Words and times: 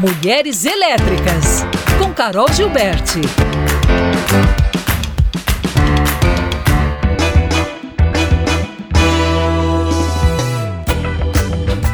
Mulheres 0.00 0.64
Elétricas, 0.64 1.64
com 1.98 2.14
Carol 2.14 2.46
Gilberti. 2.52 3.20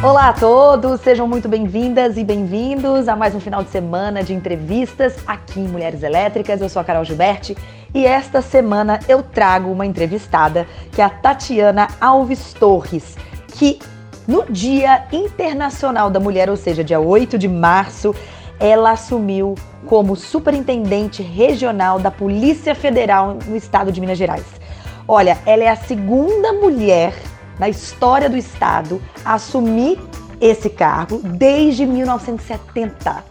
Olá 0.03 0.29
a 0.29 0.33
todos, 0.35 1.01
sejam 1.01 1.27
muito 1.27 1.49
bem-vindas 1.49 2.19
e 2.19 2.25
bem-vindos 2.25 3.09
a 3.09 3.17
mais 3.17 3.35
um 3.35 3.41
final 3.41 3.65
de 3.65 3.71
semana 3.71 4.23
de 4.23 4.35
entrevistas 4.35 5.17
aqui 5.27 5.61
em 5.61 5.69
Mulheres 5.69 6.03
Elétricas. 6.03 6.61
Eu 6.61 6.69
sou 6.69 6.83
a 6.83 6.85
Carol 6.85 7.07
Gilberti 7.07 7.57
e 7.95 8.05
esta 8.05 8.43
semana 8.43 9.01
eu 9.09 9.23
trago 9.23 9.73
uma 9.73 9.87
entrevistada 9.87 10.67
que 10.93 11.01
é 11.01 11.05
a 11.07 11.09
Tatiana 11.09 11.89
Alves 11.99 12.53
Torres, 12.53 13.17
que 13.55 13.79
no 14.27 14.45
Dia 14.49 15.05
Internacional 15.13 16.11
da 16.11 16.19
Mulher, 16.19 16.49
ou 16.49 16.57
seja, 16.57 16.83
dia 16.83 17.01
8 17.01 17.39
de 17.39 17.49
março, 17.49 18.15
ela 18.59 18.93
assumiu 18.93 19.55
como 19.87 20.17
superintendente 20.17 21.23
regional 21.23 21.99
da 21.99 22.11
Polícia 22.11 22.75
Federal 22.75 23.39
no 23.47 23.57
estado 23.57 23.93
de 23.93 24.01
Minas 24.01 24.19
Gerais. 24.19 24.45
Olha, 25.07 25.39
ela 25.45 25.65
é 25.65 25.69
a 25.69 25.77
segunda 25.77 26.53
mulher 26.53 27.15
na 27.59 27.69
história 27.69 28.29
do 28.29 28.37
estado 28.37 29.01
a 29.25 29.35
assumir 29.35 29.99
esse 30.41 30.71
cargo 30.71 31.21
desde 31.23 31.87
1970. 31.87 33.25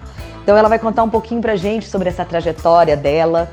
Então 0.44 0.58
ela 0.58 0.70
vai 0.70 0.78
contar 0.78 1.04
um 1.04 1.10
pouquinho 1.10 1.42
pra 1.42 1.56
gente 1.56 1.88
sobre 1.88 2.10
essa 2.10 2.26
trajetória 2.26 2.96
dela, 2.96 3.50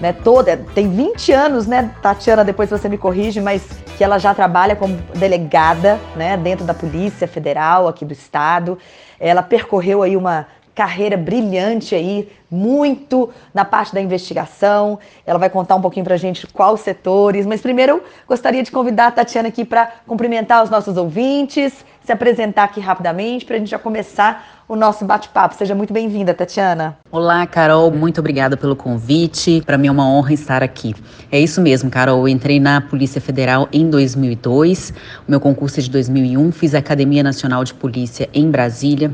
né, 0.00 0.12
toda, 0.12 0.56
tem 0.74 0.88
20 0.88 1.32
anos, 1.32 1.66
né, 1.66 1.90
Tatiana, 2.00 2.44
depois 2.44 2.70
você 2.70 2.88
me 2.88 2.96
corrige, 2.96 3.40
mas 3.40 3.62
que 3.96 4.04
ela 4.04 4.18
já 4.18 4.32
trabalha 4.32 4.76
como 4.76 4.96
delegada, 5.14 5.98
né, 6.14 6.36
dentro 6.36 6.64
da 6.64 6.72
Polícia 6.72 7.26
Federal 7.26 7.88
aqui 7.88 8.04
do 8.04 8.12
estado. 8.12 8.78
Ela 9.18 9.42
percorreu 9.42 10.02
aí 10.02 10.16
uma 10.16 10.46
carreira 10.78 11.16
brilhante 11.16 11.92
aí, 11.92 12.28
muito 12.48 13.30
na 13.52 13.64
parte 13.64 13.92
da 13.92 14.00
investigação. 14.00 14.96
Ela 15.26 15.36
vai 15.36 15.50
contar 15.50 15.74
um 15.74 15.80
pouquinho 15.80 16.04
pra 16.04 16.16
gente 16.16 16.46
quais 16.46 16.82
setores, 16.82 17.44
mas 17.44 17.60
primeiro 17.60 17.94
eu 17.94 18.04
gostaria 18.28 18.62
de 18.62 18.70
convidar 18.70 19.08
a 19.08 19.10
Tatiana 19.10 19.48
aqui 19.48 19.64
para 19.64 19.90
cumprimentar 20.06 20.62
os 20.62 20.70
nossos 20.70 20.96
ouvintes, 20.96 21.84
se 22.04 22.12
apresentar 22.12 22.62
aqui 22.62 22.78
rapidamente 22.78 23.44
para 23.44 23.56
a 23.56 23.58
gente 23.58 23.68
já 23.68 23.78
começar 23.78 24.62
o 24.68 24.76
nosso 24.76 25.04
bate-papo. 25.04 25.56
Seja 25.56 25.74
muito 25.74 25.92
bem-vinda, 25.92 26.32
Tatiana. 26.32 26.96
Olá, 27.10 27.44
Carol. 27.44 27.90
Muito 27.90 28.20
obrigada 28.20 28.56
pelo 28.56 28.76
convite. 28.76 29.60
Para 29.66 29.76
mim 29.76 29.88
é 29.88 29.90
uma 29.90 30.08
honra 30.08 30.32
estar 30.32 30.62
aqui. 30.62 30.94
É 31.32 31.40
isso 31.40 31.60
mesmo, 31.60 31.90
Carol. 31.90 32.20
Eu 32.20 32.28
entrei 32.28 32.60
na 32.60 32.80
Polícia 32.80 33.20
Federal 33.20 33.68
em 33.72 33.90
2002. 33.90 34.92
O 35.26 35.30
meu 35.30 35.40
concurso 35.40 35.80
é 35.80 35.82
de 35.82 35.90
2001. 35.90 36.52
Fiz 36.52 36.72
a 36.72 36.78
Academia 36.78 37.24
Nacional 37.24 37.64
de 37.64 37.74
Polícia 37.74 38.28
em 38.32 38.48
Brasília 38.48 39.12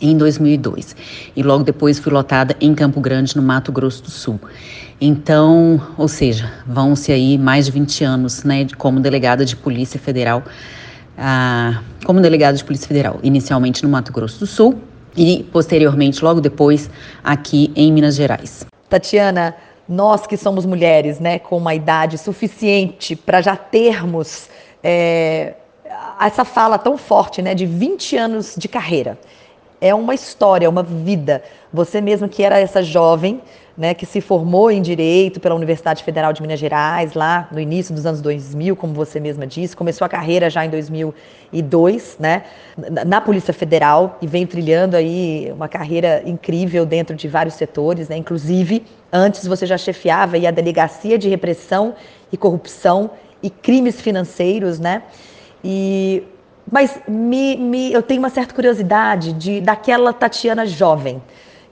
em 0.00 0.16
2002. 0.16 0.96
E 1.34 1.42
logo 1.42 1.64
depois 1.64 1.98
fui 1.98 2.12
lotada 2.12 2.56
em 2.60 2.74
Campo 2.74 3.00
Grande, 3.00 3.36
no 3.36 3.42
Mato 3.42 3.72
Grosso 3.72 4.02
do 4.02 4.10
Sul. 4.10 4.40
Então, 5.00 5.80
ou 5.98 6.08
seja, 6.08 6.52
vão-se 6.66 7.12
aí 7.12 7.36
mais 7.36 7.66
de 7.66 7.72
20 7.72 8.04
anos, 8.04 8.44
né, 8.44 8.66
como 8.78 8.98
delegada 9.00 9.44
de 9.44 9.54
Polícia 9.54 10.00
Federal 10.00 10.42
ah, 11.18 11.80
como 12.04 12.20
delegado 12.20 12.56
de 12.56 12.64
Polícia 12.64 12.86
Federal, 12.86 13.18
inicialmente 13.22 13.82
no 13.82 13.88
Mato 13.88 14.12
Grosso 14.12 14.40
do 14.40 14.46
Sul 14.46 14.78
e 15.16 15.44
posteriormente, 15.50 16.22
logo 16.22 16.40
depois, 16.40 16.90
aqui 17.24 17.72
em 17.74 17.90
Minas 17.90 18.16
Gerais. 18.16 18.66
Tatiana, 18.88 19.56
nós 19.88 20.26
que 20.26 20.36
somos 20.36 20.66
mulheres, 20.66 21.18
né, 21.18 21.38
com 21.38 21.56
uma 21.56 21.74
idade 21.74 22.18
suficiente 22.18 23.16
para 23.16 23.40
já 23.40 23.56
termos 23.56 24.48
é, 24.82 25.54
essa 26.20 26.44
fala 26.44 26.76
tão 26.76 26.98
forte, 26.98 27.40
né, 27.40 27.54
de 27.54 27.64
20 27.64 28.16
anos 28.16 28.54
de 28.56 28.68
carreira. 28.68 29.18
É 29.80 29.94
uma 29.94 30.14
história, 30.14 30.68
uma 30.68 30.82
vida. 30.82 31.42
Você 31.72 32.00
mesmo 32.00 32.28
que 32.28 32.42
era 32.42 32.58
essa 32.58 32.82
jovem, 32.82 33.42
né, 33.76 33.92
que 33.92 34.06
se 34.06 34.22
formou 34.22 34.70
em 34.70 34.80
Direito 34.80 35.38
pela 35.38 35.54
Universidade 35.54 36.02
Federal 36.02 36.32
de 36.32 36.40
Minas 36.40 36.58
Gerais, 36.58 37.12
lá 37.12 37.46
no 37.52 37.60
início 37.60 37.94
dos 37.94 38.06
anos 38.06 38.22
2000, 38.22 38.74
como 38.74 38.94
você 38.94 39.20
mesma 39.20 39.46
disse, 39.46 39.76
começou 39.76 40.04
a 40.06 40.08
carreira 40.08 40.48
já 40.48 40.64
em 40.64 40.70
2002, 40.70 42.16
né, 42.18 42.44
na 43.06 43.20
Polícia 43.20 43.52
Federal 43.52 44.16
e 44.22 44.26
vem 44.26 44.46
trilhando 44.46 44.96
aí 44.96 45.52
uma 45.54 45.68
carreira 45.68 46.22
incrível 46.24 46.86
dentro 46.86 47.14
de 47.14 47.28
vários 47.28 47.54
setores, 47.54 48.08
né, 48.08 48.16
inclusive 48.16 48.82
antes 49.12 49.46
você 49.46 49.66
já 49.66 49.76
chefiava 49.76 50.36
aí 50.36 50.46
a 50.46 50.50
Delegacia 50.50 51.18
de 51.18 51.28
Repressão 51.28 51.94
e 52.32 52.36
Corrupção 52.36 53.10
e 53.42 53.50
Crimes 53.50 54.00
Financeiros, 54.00 54.80
né, 54.80 55.02
e 55.62 56.22
mas 56.70 56.98
me, 57.06 57.56
me, 57.56 57.92
eu 57.92 58.02
tenho 58.02 58.20
uma 58.20 58.30
certa 58.30 58.54
curiosidade 58.54 59.32
de 59.32 59.60
daquela 59.60 60.12
Tatiana 60.12 60.66
jovem, 60.66 61.22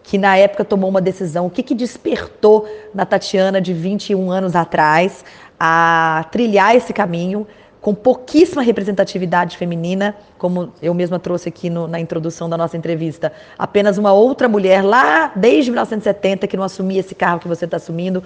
que 0.02 0.16
na 0.16 0.36
época 0.36 0.64
tomou 0.64 0.88
uma 0.88 1.00
decisão. 1.00 1.46
O 1.46 1.50
que, 1.50 1.62
que 1.62 1.74
despertou 1.74 2.68
na 2.94 3.04
Tatiana 3.04 3.60
de 3.60 3.72
21 3.72 4.30
anos 4.30 4.54
atrás 4.54 5.24
a 5.58 6.26
trilhar 6.30 6.76
esse 6.76 6.92
caminho 6.92 7.46
com 7.80 7.94
pouquíssima 7.94 8.62
representatividade 8.62 9.58
feminina, 9.58 10.16
como 10.38 10.72
eu 10.80 10.94
mesma 10.94 11.18
trouxe 11.18 11.50
aqui 11.50 11.68
no, 11.68 11.86
na 11.86 12.00
introdução 12.00 12.48
da 12.48 12.56
nossa 12.56 12.76
entrevista. 12.76 13.30
Apenas 13.58 13.98
uma 13.98 14.12
outra 14.12 14.48
mulher 14.48 14.82
lá 14.82 15.32
desde 15.36 15.70
1970 15.70 16.46
que 16.46 16.56
não 16.56 16.64
assumia 16.64 17.00
esse 17.00 17.14
cargo 17.14 17.40
que 17.40 17.48
você 17.48 17.66
está 17.66 17.76
assumindo. 17.76 18.22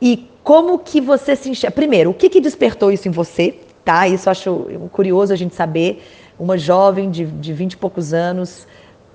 E 0.00 0.28
como 0.42 0.78
que 0.78 1.00
você 1.00 1.34
se 1.34 1.48
enxerga? 1.48 1.74
Primeiro, 1.74 2.10
o 2.10 2.14
que, 2.14 2.28
que 2.28 2.38
despertou 2.38 2.92
isso 2.92 3.08
em 3.08 3.10
você? 3.10 3.60
Tá? 3.86 4.08
Isso 4.08 4.28
eu 4.28 4.32
acho 4.32 4.52
curioso 4.90 5.32
a 5.32 5.36
gente 5.36 5.54
saber. 5.54 6.02
Uma 6.36 6.58
jovem 6.58 7.08
de, 7.08 7.24
de 7.24 7.52
20 7.52 7.74
e 7.74 7.76
poucos 7.76 8.12
anos, 8.12 8.66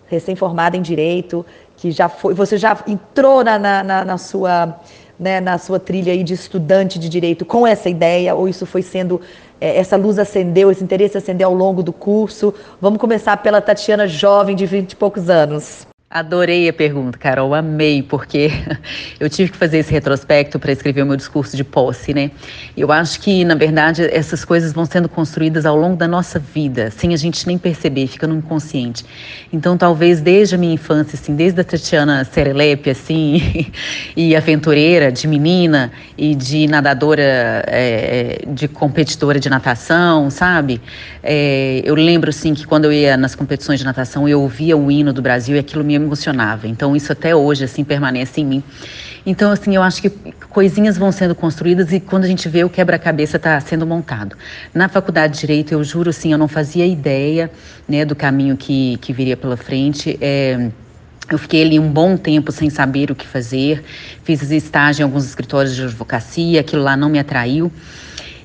recém-formada 0.08 0.78
em 0.78 0.82
direito, 0.82 1.46
que 1.76 1.92
já 1.92 2.08
foi, 2.08 2.34
você 2.34 2.58
já 2.58 2.78
entrou 2.88 3.44
na, 3.44 3.60
na, 3.60 3.84
na 3.84 4.18
sua 4.18 4.80
né, 5.20 5.40
na 5.42 5.58
sua 5.58 5.78
trilha 5.78 6.14
aí 6.14 6.24
de 6.24 6.34
estudante 6.34 6.98
de 6.98 7.08
direito 7.10 7.46
com 7.46 7.68
essa 7.68 7.90
ideia, 7.90 8.34
ou 8.34 8.48
isso 8.48 8.66
foi 8.66 8.82
sendo, 8.82 9.22
é, 9.60 9.78
essa 9.78 9.96
luz 9.96 10.18
acendeu, 10.18 10.72
esse 10.72 10.84
interesse 10.84 11.16
acendeu 11.18 11.50
ao 11.50 11.54
longo 11.54 11.84
do 11.84 11.94
curso? 11.94 12.54
Vamos 12.80 12.98
começar 12.98 13.38
pela 13.38 13.62
Tatiana 13.62 14.08
jovem 14.08 14.56
de 14.56 14.66
20 14.66 14.94
e 14.94 14.96
poucos 14.96 15.30
anos. 15.30 15.91
Adorei 16.14 16.68
a 16.68 16.74
pergunta, 16.74 17.18
Carol, 17.18 17.56
amei, 17.56 18.04
porque 18.04 18.52
eu 19.18 19.30
tive 19.30 19.50
que 19.50 19.58
fazer 19.58 19.78
esse 19.78 19.94
retrospecto 19.94 20.60
para 20.60 20.74
escrever 20.74 21.04
o 21.04 21.06
meu 21.06 21.16
discurso 21.16 21.56
de 21.56 21.64
posse, 21.64 22.14
né? 22.14 22.32
Eu 22.76 22.92
acho 22.92 23.22
que, 23.22 23.46
na 23.46 23.56
verdade, 23.56 24.04
essas 24.12 24.44
coisas 24.44 24.74
vão 24.74 24.84
sendo 24.84 25.08
construídas 25.08 25.66
ao 25.66 25.78
longo 25.78 25.96
da 25.96 26.10
nossa 26.10 26.38
vida, 26.38 26.92
sem 26.92 27.14
a 27.14 27.18
gente 27.18 27.48
nem 27.48 27.58
perceber, 27.58 28.08
fica 28.08 28.28
no 28.28 28.36
inconsciente. 28.36 29.06
Então, 29.54 29.78
talvez 29.78 30.20
desde 30.20 30.56
a 30.56 30.58
minha 30.58 30.74
infância, 30.74 31.18
assim, 31.18 31.34
desde 31.34 31.62
a 31.62 31.64
Tatiana 31.64 32.26
Serelepe, 32.26 32.90
assim, 32.90 33.72
e 34.14 34.36
aventureira, 34.36 35.14
de 35.14 35.26
menina 35.30 35.94
e 36.18 36.36
de 36.36 36.68
nadadora, 36.68 37.64
é, 37.68 38.44
de 38.50 38.68
competidora 38.68 39.40
de 39.40 39.50
natação, 39.50 40.30
sabe? 40.30 40.82
É, 41.24 41.82
eu 41.86 41.96
lembro, 41.96 42.32
assim, 42.32 42.54
que 42.54 42.68
quando 42.68 42.84
eu 42.84 42.92
ia 42.92 43.16
nas 43.16 43.34
competições 43.34 43.80
de 43.80 43.86
natação, 43.86 44.28
eu 44.28 44.42
ouvia 44.42 44.76
o 44.76 44.92
hino 44.92 45.14
do 45.14 45.22
Brasil 45.22 45.56
e 45.56 45.60
aquilo 45.60 45.86
me 45.86 46.01
emocionava. 46.02 46.68
Então 46.68 46.96
isso 46.96 47.12
até 47.12 47.36
hoje 47.36 47.64
assim 47.64 47.84
permanece 47.84 48.42
em 48.42 48.46
mim. 48.46 48.64
Então 49.26 49.52
assim, 49.52 49.76
eu 49.76 49.84
acho 49.84 50.02
que 50.02 50.10
coisinhas 50.50 50.98
vão 50.98 51.12
sendo 51.12 51.36
construídas 51.36 51.92
e 51.92 52.00
quando 52.00 52.24
a 52.24 52.28
gente 52.28 52.48
vê 52.50 52.64
o 52.64 52.70
quebra-cabeça 52.70 53.38
está 53.38 53.60
sendo 53.60 53.86
montado. 53.86 54.36
Na 54.74 54.90
faculdade 54.90 55.34
de 55.34 55.40
direito, 55.40 55.74
eu 55.74 55.84
juro 55.84 56.10
assim, 56.10 56.32
eu 56.32 56.38
não 56.38 56.48
fazia 56.48 56.86
ideia, 56.86 57.52
né, 57.88 58.04
do 58.06 58.16
caminho 58.16 58.58
que 58.58 58.98
que 59.02 59.14
viria 59.14 59.38
pela 59.38 59.58
frente. 59.58 60.18
É, 60.20 60.70
eu 61.32 61.38
fiquei 61.38 61.62
ali 61.62 61.80
um 61.80 61.90
bom 61.90 62.18
tempo 62.18 62.52
sem 62.52 62.70
saber 62.70 63.10
o 63.10 63.16
que 63.16 63.26
fazer, 63.26 63.84
fiz 64.24 64.42
estágio 64.52 65.02
em 65.02 65.06
alguns 65.06 65.26
escritórios 65.26 65.74
de 65.76 65.84
advocacia, 65.84 66.60
aquilo 66.60 66.84
lá 66.84 66.98
não 66.98 67.08
me 67.08 67.20
atraiu. 67.20 67.72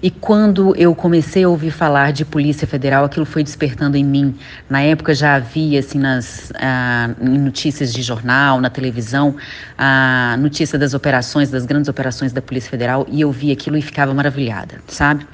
E 0.02 0.10
quando 0.10 0.74
eu 0.76 0.94
comecei 0.94 1.44
a 1.44 1.48
ouvir 1.48 1.70
falar 1.70 2.12
de 2.12 2.24
Polícia 2.24 2.66
Federal, 2.66 3.04
aquilo 3.04 3.24
foi 3.24 3.42
despertando 3.42 3.96
em 3.96 4.04
mim. 4.04 4.34
Na 4.68 4.82
época 4.82 5.14
já 5.14 5.34
havia, 5.36 5.80
assim, 5.80 5.98
nas 5.98 6.52
ah, 6.56 7.10
notícias 7.20 7.92
de 7.92 8.02
jornal, 8.02 8.60
na 8.60 8.68
televisão, 8.68 9.36
a 9.76 10.36
notícia 10.38 10.78
das 10.78 10.94
operações, 10.94 11.50
das 11.50 11.64
grandes 11.64 11.88
operações 11.88 12.32
da 12.32 12.42
Polícia 12.42 12.70
Federal, 12.70 13.06
e 13.10 13.20
eu 13.20 13.32
via 13.32 13.52
aquilo 13.52 13.76
e 13.76 13.82
ficava 13.82 14.12
maravilhada, 14.12 14.80
sabe? 14.86 15.26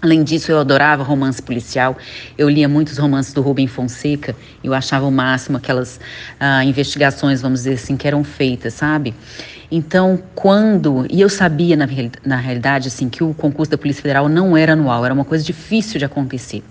Além 0.00 0.22
disso, 0.22 0.52
eu 0.52 0.60
adorava 0.60 1.02
romance 1.02 1.42
policial. 1.42 1.96
Eu 2.36 2.48
lia 2.48 2.68
muitos 2.68 2.98
romances 2.98 3.32
do 3.32 3.42
Rubem 3.42 3.66
Fonseca. 3.66 4.34
Eu 4.62 4.72
achava 4.72 5.04
o 5.04 5.10
máximo 5.10 5.56
aquelas 5.56 5.98
ah, 6.38 6.64
investigações, 6.64 7.42
vamos 7.42 7.60
dizer 7.60 7.74
assim, 7.74 7.96
que 7.96 8.06
eram 8.06 8.22
feitas, 8.22 8.74
sabe? 8.74 9.12
Então, 9.70 10.18
quando. 10.34 11.06
E 11.10 11.20
eu 11.20 11.28
sabia, 11.28 11.76
na, 11.76 11.86
na 12.24 12.36
realidade, 12.36 12.88
assim, 12.88 13.08
que 13.08 13.22
o 13.22 13.34
concurso 13.34 13.70
da 13.70 13.78
Polícia 13.78 14.02
Federal 14.02 14.28
não 14.28 14.56
era 14.56 14.72
anual, 14.72 15.04
era 15.04 15.12
uma 15.12 15.24
coisa 15.24 15.44
difícil 15.44 15.98
de 15.98 16.04
acontecer. 16.04 16.62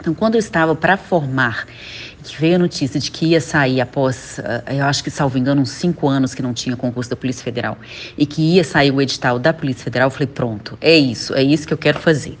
Então, 0.00 0.14
quando 0.14 0.36
eu 0.36 0.38
estava 0.38 0.76
para 0.76 0.96
formar 0.96 1.66
que 2.22 2.40
veio 2.40 2.56
a 2.56 2.58
notícia 2.58 2.98
de 2.98 3.10
que 3.10 3.26
ia 3.26 3.40
sair 3.40 3.80
após, 3.80 4.38
uh, 4.38 4.72
eu 4.72 4.84
acho 4.84 5.02
que, 5.02 5.10
salvo 5.10 5.38
engano, 5.38 5.62
uns 5.62 5.70
cinco 5.70 6.08
anos 6.08 6.34
que 6.34 6.42
não 6.42 6.52
tinha 6.52 6.76
concurso 6.76 7.08
da 7.10 7.16
Polícia 7.16 7.42
Federal, 7.42 7.78
e 8.16 8.26
que 8.26 8.56
ia 8.56 8.64
sair 8.64 8.90
o 8.90 9.00
edital 9.00 9.38
da 9.38 9.52
Polícia 9.52 9.84
Federal, 9.84 10.06
eu 10.06 10.10
falei, 10.10 10.26
pronto, 10.26 10.76
é 10.80 10.96
isso, 10.96 11.34
é 11.34 11.42
isso 11.42 11.66
que 11.66 11.72
eu 11.72 11.78
quero 11.78 11.98
fazer. 11.98 12.38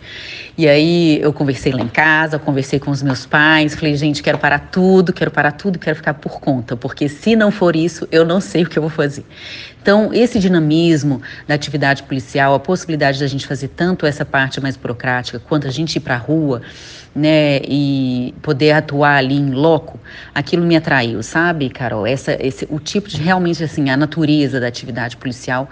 E 0.56 0.68
aí 0.68 1.20
eu 1.20 1.32
conversei 1.32 1.72
lá 1.72 1.82
em 1.82 1.88
casa, 1.88 2.38
conversei 2.38 2.78
com 2.80 2.90
os 2.90 3.02
meus 3.02 3.24
pais, 3.24 3.74
falei, 3.74 3.94
gente, 3.96 4.22
quero 4.22 4.38
parar 4.38 4.70
tudo, 4.70 5.12
quero 5.12 5.30
parar 5.30 5.52
tudo, 5.52 5.78
quero 5.78 5.96
ficar 5.96 6.14
por 6.14 6.40
conta, 6.40 6.76
porque 6.76 7.08
se 7.08 7.36
não 7.36 7.50
for 7.50 7.76
isso, 7.76 8.08
eu 8.10 8.24
não 8.24 8.40
sei 8.40 8.64
o 8.64 8.68
que 8.68 8.78
eu 8.78 8.82
vou 8.82 8.90
fazer. 8.90 9.24
Então, 9.80 10.12
esse 10.12 10.38
dinamismo 10.38 11.22
da 11.46 11.54
atividade 11.54 12.02
policial, 12.02 12.52
a 12.54 12.60
possibilidade 12.60 13.20
da 13.20 13.26
gente 13.26 13.46
fazer 13.46 13.68
tanto 13.68 14.04
essa 14.04 14.24
parte 14.24 14.60
mais 14.60 14.76
burocrática, 14.76 15.38
quanto 15.38 15.66
a 15.66 15.70
gente 15.70 15.96
ir 15.96 16.00
para 16.00 16.14
a 16.14 16.18
rua, 16.18 16.60
né, 17.14 17.60
e 17.64 18.34
poder 18.42 18.72
atuar 18.72 19.16
ali 19.16 19.36
em 19.36 19.50
aquilo 20.34 20.64
me 20.64 20.76
atraiu, 20.76 21.22
sabe, 21.22 21.68
Carol? 21.68 22.06
Essa, 22.06 22.36
esse, 22.40 22.66
o 22.70 22.78
tipo 22.78 23.08
de 23.08 23.20
realmente 23.20 23.62
assim, 23.62 23.90
a 23.90 23.96
natureza 23.96 24.60
da 24.60 24.66
atividade 24.66 25.16
policial 25.16 25.68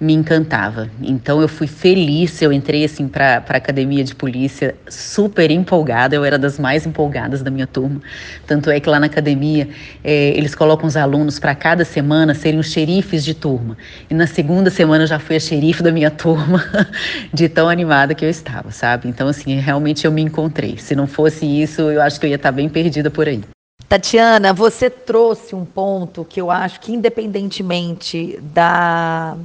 me 0.00 0.14
encantava. 0.14 0.88
Então 1.02 1.42
eu 1.42 1.48
fui 1.48 1.66
feliz, 1.66 2.40
eu 2.40 2.52
entrei 2.52 2.84
assim 2.84 3.06
para 3.06 3.44
a 3.46 3.56
academia 3.56 4.02
de 4.02 4.14
polícia 4.14 4.74
super 4.88 5.50
empolgada, 5.50 6.16
eu 6.16 6.24
era 6.24 6.38
das 6.38 6.58
mais 6.58 6.86
empolgadas 6.86 7.42
da 7.42 7.50
minha 7.50 7.66
turma. 7.66 8.00
Tanto 8.46 8.70
é 8.70 8.80
que 8.80 8.88
lá 8.88 8.98
na 8.98 9.06
academia 9.06 9.68
é, 10.02 10.28
eles 10.36 10.54
colocam 10.54 10.86
os 10.86 10.96
alunos 10.96 11.38
para 11.38 11.54
cada 11.54 11.84
semana 11.84 12.34
serem 12.34 12.58
os 12.58 12.72
xerifes 12.72 13.22
de 13.22 13.34
turma. 13.34 13.76
E 14.08 14.14
na 14.14 14.26
segunda 14.26 14.70
semana 14.70 15.04
eu 15.04 15.08
já 15.08 15.18
fui 15.18 15.36
a 15.36 15.40
xerife 15.40 15.82
da 15.82 15.92
minha 15.92 16.10
turma, 16.10 16.64
de 17.32 17.48
tão 17.48 17.68
animada 17.68 18.14
que 18.14 18.24
eu 18.24 18.30
estava, 18.30 18.70
sabe? 18.70 19.08
Então 19.08 19.28
assim, 19.28 19.58
realmente 19.60 20.06
eu 20.06 20.12
me 20.12 20.22
encontrei. 20.22 20.78
Se 20.78 20.94
não 20.94 21.06
fosse 21.06 21.44
isso, 21.44 21.82
eu 21.82 22.00
acho 22.00 22.18
que 22.18 22.26
eu 22.26 22.30
ia 22.30 22.36
estar 22.36 22.52
bem 22.52 22.68
perdida 22.68 23.10
por 23.10 23.28
aí. 23.28 23.39
Tatiana, 23.90 24.52
você 24.52 24.88
trouxe 24.88 25.52
um 25.52 25.64
ponto 25.64 26.24
que 26.24 26.40
eu 26.40 26.48
acho 26.48 26.78
que, 26.78 26.92
independentemente 26.92 28.38
da, 28.40 29.36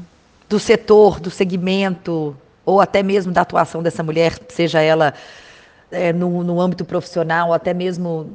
do 0.47 0.59
setor, 0.59 1.19
do 1.19 1.31
segmento, 1.31 2.37
ou 2.63 2.79
até 2.79 3.01
mesmo 3.01 3.33
da 3.33 3.41
atuação 3.41 3.81
dessa 3.81 4.03
mulher, 4.03 4.37
seja 4.49 4.81
ela 4.81 5.15
é, 5.89 6.13
no, 6.13 6.43
no 6.43 6.61
âmbito 6.61 6.85
profissional, 6.85 7.53
até 7.53 7.73
mesmo 7.73 8.29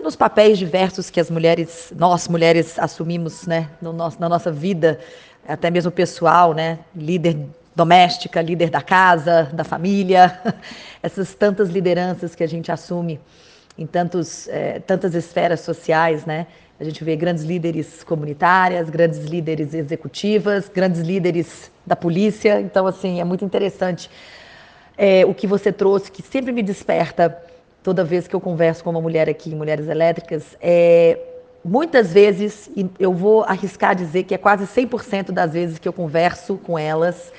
nos 0.00 0.14
papéis 0.14 0.58
diversos 0.58 1.10
que 1.10 1.18
as 1.18 1.28
mulheres, 1.28 1.92
nós 1.96 2.28
mulheres, 2.28 2.78
assumimos 2.78 3.44
né, 3.44 3.68
no 3.82 3.92
nosso, 3.92 4.20
na 4.20 4.28
nossa 4.28 4.52
vida, 4.52 5.00
até 5.44 5.72
mesmo 5.72 5.90
pessoal, 5.90 6.54
né, 6.54 6.78
líder 6.94 7.36
doméstica, 7.74 8.40
líder 8.40 8.70
da 8.70 8.80
casa, 8.80 9.50
da 9.52 9.64
família, 9.64 10.40
essas 11.02 11.34
tantas 11.34 11.68
lideranças 11.68 12.36
que 12.36 12.44
a 12.44 12.48
gente 12.48 12.70
assume 12.70 13.18
em 13.78 13.86
tantos, 13.86 14.48
é, 14.48 14.80
tantas 14.80 15.14
esferas 15.14 15.60
sociais, 15.60 16.26
né? 16.26 16.46
A 16.80 16.84
gente 16.84 17.02
vê 17.02 17.16
grandes 17.16 17.44
líderes 17.44 18.04
comunitárias, 18.04 18.90
grandes 18.90 19.20
líderes 19.20 19.74
executivas, 19.74 20.68
grandes 20.68 21.00
líderes 21.00 21.70
da 21.86 21.96
polícia. 21.96 22.60
Então, 22.60 22.86
assim, 22.86 23.20
é 23.20 23.24
muito 23.24 23.44
interessante 23.44 24.10
é, 24.96 25.24
o 25.24 25.32
que 25.32 25.46
você 25.46 25.72
trouxe, 25.72 26.10
que 26.10 26.22
sempre 26.22 26.52
me 26.52 26.62
desperta 26.62 27.36
toda 27.82 28.04
vez 28.04 28.28
que 28.28 28.34
eu 28.34 28.40
converso 28.40 28.84
com 28.84 28.90
uma 28.90 29.00
mulher 29.00 29.28
aqui 29.28 29.50
em 29.50 29.54
Mulheres 29.54 29.88
Elétricas. 29.88 30.56
É, 30.60 31.18
muitas 31.64 32.12
vezes, 32.12 32.70
e 32.76 32.88
eu 32.98 33.12
vou 33.12 33.44
arriscar 33.44 33.94
dizer 33.94 34.24
que 34.24 34.34
é 34.34 34.38
quase 34.38 34.64
100% 34.64 35.32
das 35.32 35.52
vezes 35.52 35.78
que 35.78 35.88
eu 35.88 35.92
converso 35.92 36.56
com 36.56 36.78
elas, 36.78 37.32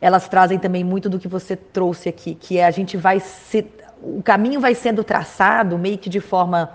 elas 0.00 0.28
trazem 0.28 0.58
também 0.58 0.84
muito 0.84 1.08
do 1.08 1.18
que 1.18 1.28
você 1.28 1.56
trouxe 1.56 2.08
aqui, 2.08 2.34
que 2.34 2.58
é 2.58 2.64
a 2.64 2.70
gente 2.70 2.96
vai 2.96 3.20
se. 3.20 3.66
O 4.02 4.22
caminho 4.22 4.60
vai 4.60 4.74
sendo 4.74 5.02
traçado 5.02 5.78
meio 5.78 5.98
que 5.98 6.08
de 6.08 6.20
forma 6.20 6.70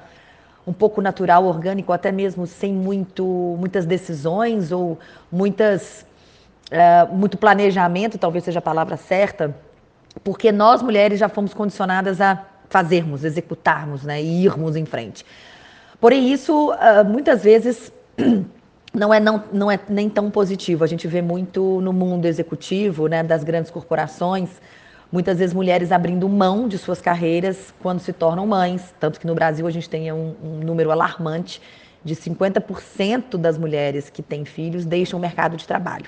um 0.65 0.73
pouco 0.73 1.01
natural, 1.01 1.45
orgânico, 1.45 1.91
até 1.91 2.11
mesmo 2.11 2.45
sem 2.45 2.73
muito, 2.73 3.25
muitas 3.59 3.85
decisões 3.85 4.71
ou 4.71 4.99
muitas, 5.31 6.05
uh, 6.71 7.13
muito 7.13 7.37
planejamento, 7.37 8.17
talvez 8.17 8.43
seja 8.43 8.59
a 8.59 8.61
palavra 8.61 8.95
certa, 8.95 9.55
porque 10.23 10.51
nós 10.51 10.81
mulheres 10.81 11.19
já 11.19 11.27
fomos 11.27 11.53
condicionadas 11.53 12.21
a 12.21 12.45
fazermos, 12.69 13.23
executarmos 13.23 14.03
né, 14.03 14.21
e 14.21 14.45
irmos 14.45 14.75
em 14.75 14.85
frente. 14.85 15.25
Porém, 15.99 16.31
isso 16.31 16.71
uh, 16.71 17.05
muitas 17.05 17.43
vezes 17.43 17.91
não 18.93 19.13
é, 19.13 19.19
não, 19.19 19.43
não 19.51 19.71
é 19.71 19.79
nem 19.89 20.09
tão 20.09 20.29
positivo. 20.31 20.83
A 20.83 20.87
gente 20.87 21.07
vê 21.07 21.21
muito 21.21 21.81
no 21.81 21.91
mundo 21.91 22.25
executivo, 22.25 23.07
né, 23.07 23.23
das 23.23 23.43
grandes 23.43 23.71
corporações, 23.71 24.49
muitas 25.11 25.39
vezes 25.39 25.53
mulheres 25.53 25.91
abrindo 25.91 26.27
mão 26.29 26.67
de 26.67 26.77
suas 26.77 27.01
carreiras 27.01 27.73
quando 27.81 27.99
se 27.99 28.13
tornam 28.13 28.47
mães. 28.47 28.93
Tanto 28.99 29.19
que 29.19 29.27
no 29.27 29.35
Brasil 29.35 29.67
a 29.67 29.71
gente 29.71 29.89
tem 29.89 30.11
um, 30.11 30.35
um 30.43 30.59
número 30.59 30.91
alarmante 30.91 31.61
de 32.03 32.15
50% 32.15 33.37
das 33.37 33.57
mulheres 33.57 34.09
que 34.09 34.21
têm 34.21 34.45
filhos 34.45 34.85
deixam 34.85 35.19
o 35.19 35.21
mercado 35.21 35.57
de 35.57 35.67
trabalho. 35.67 36.07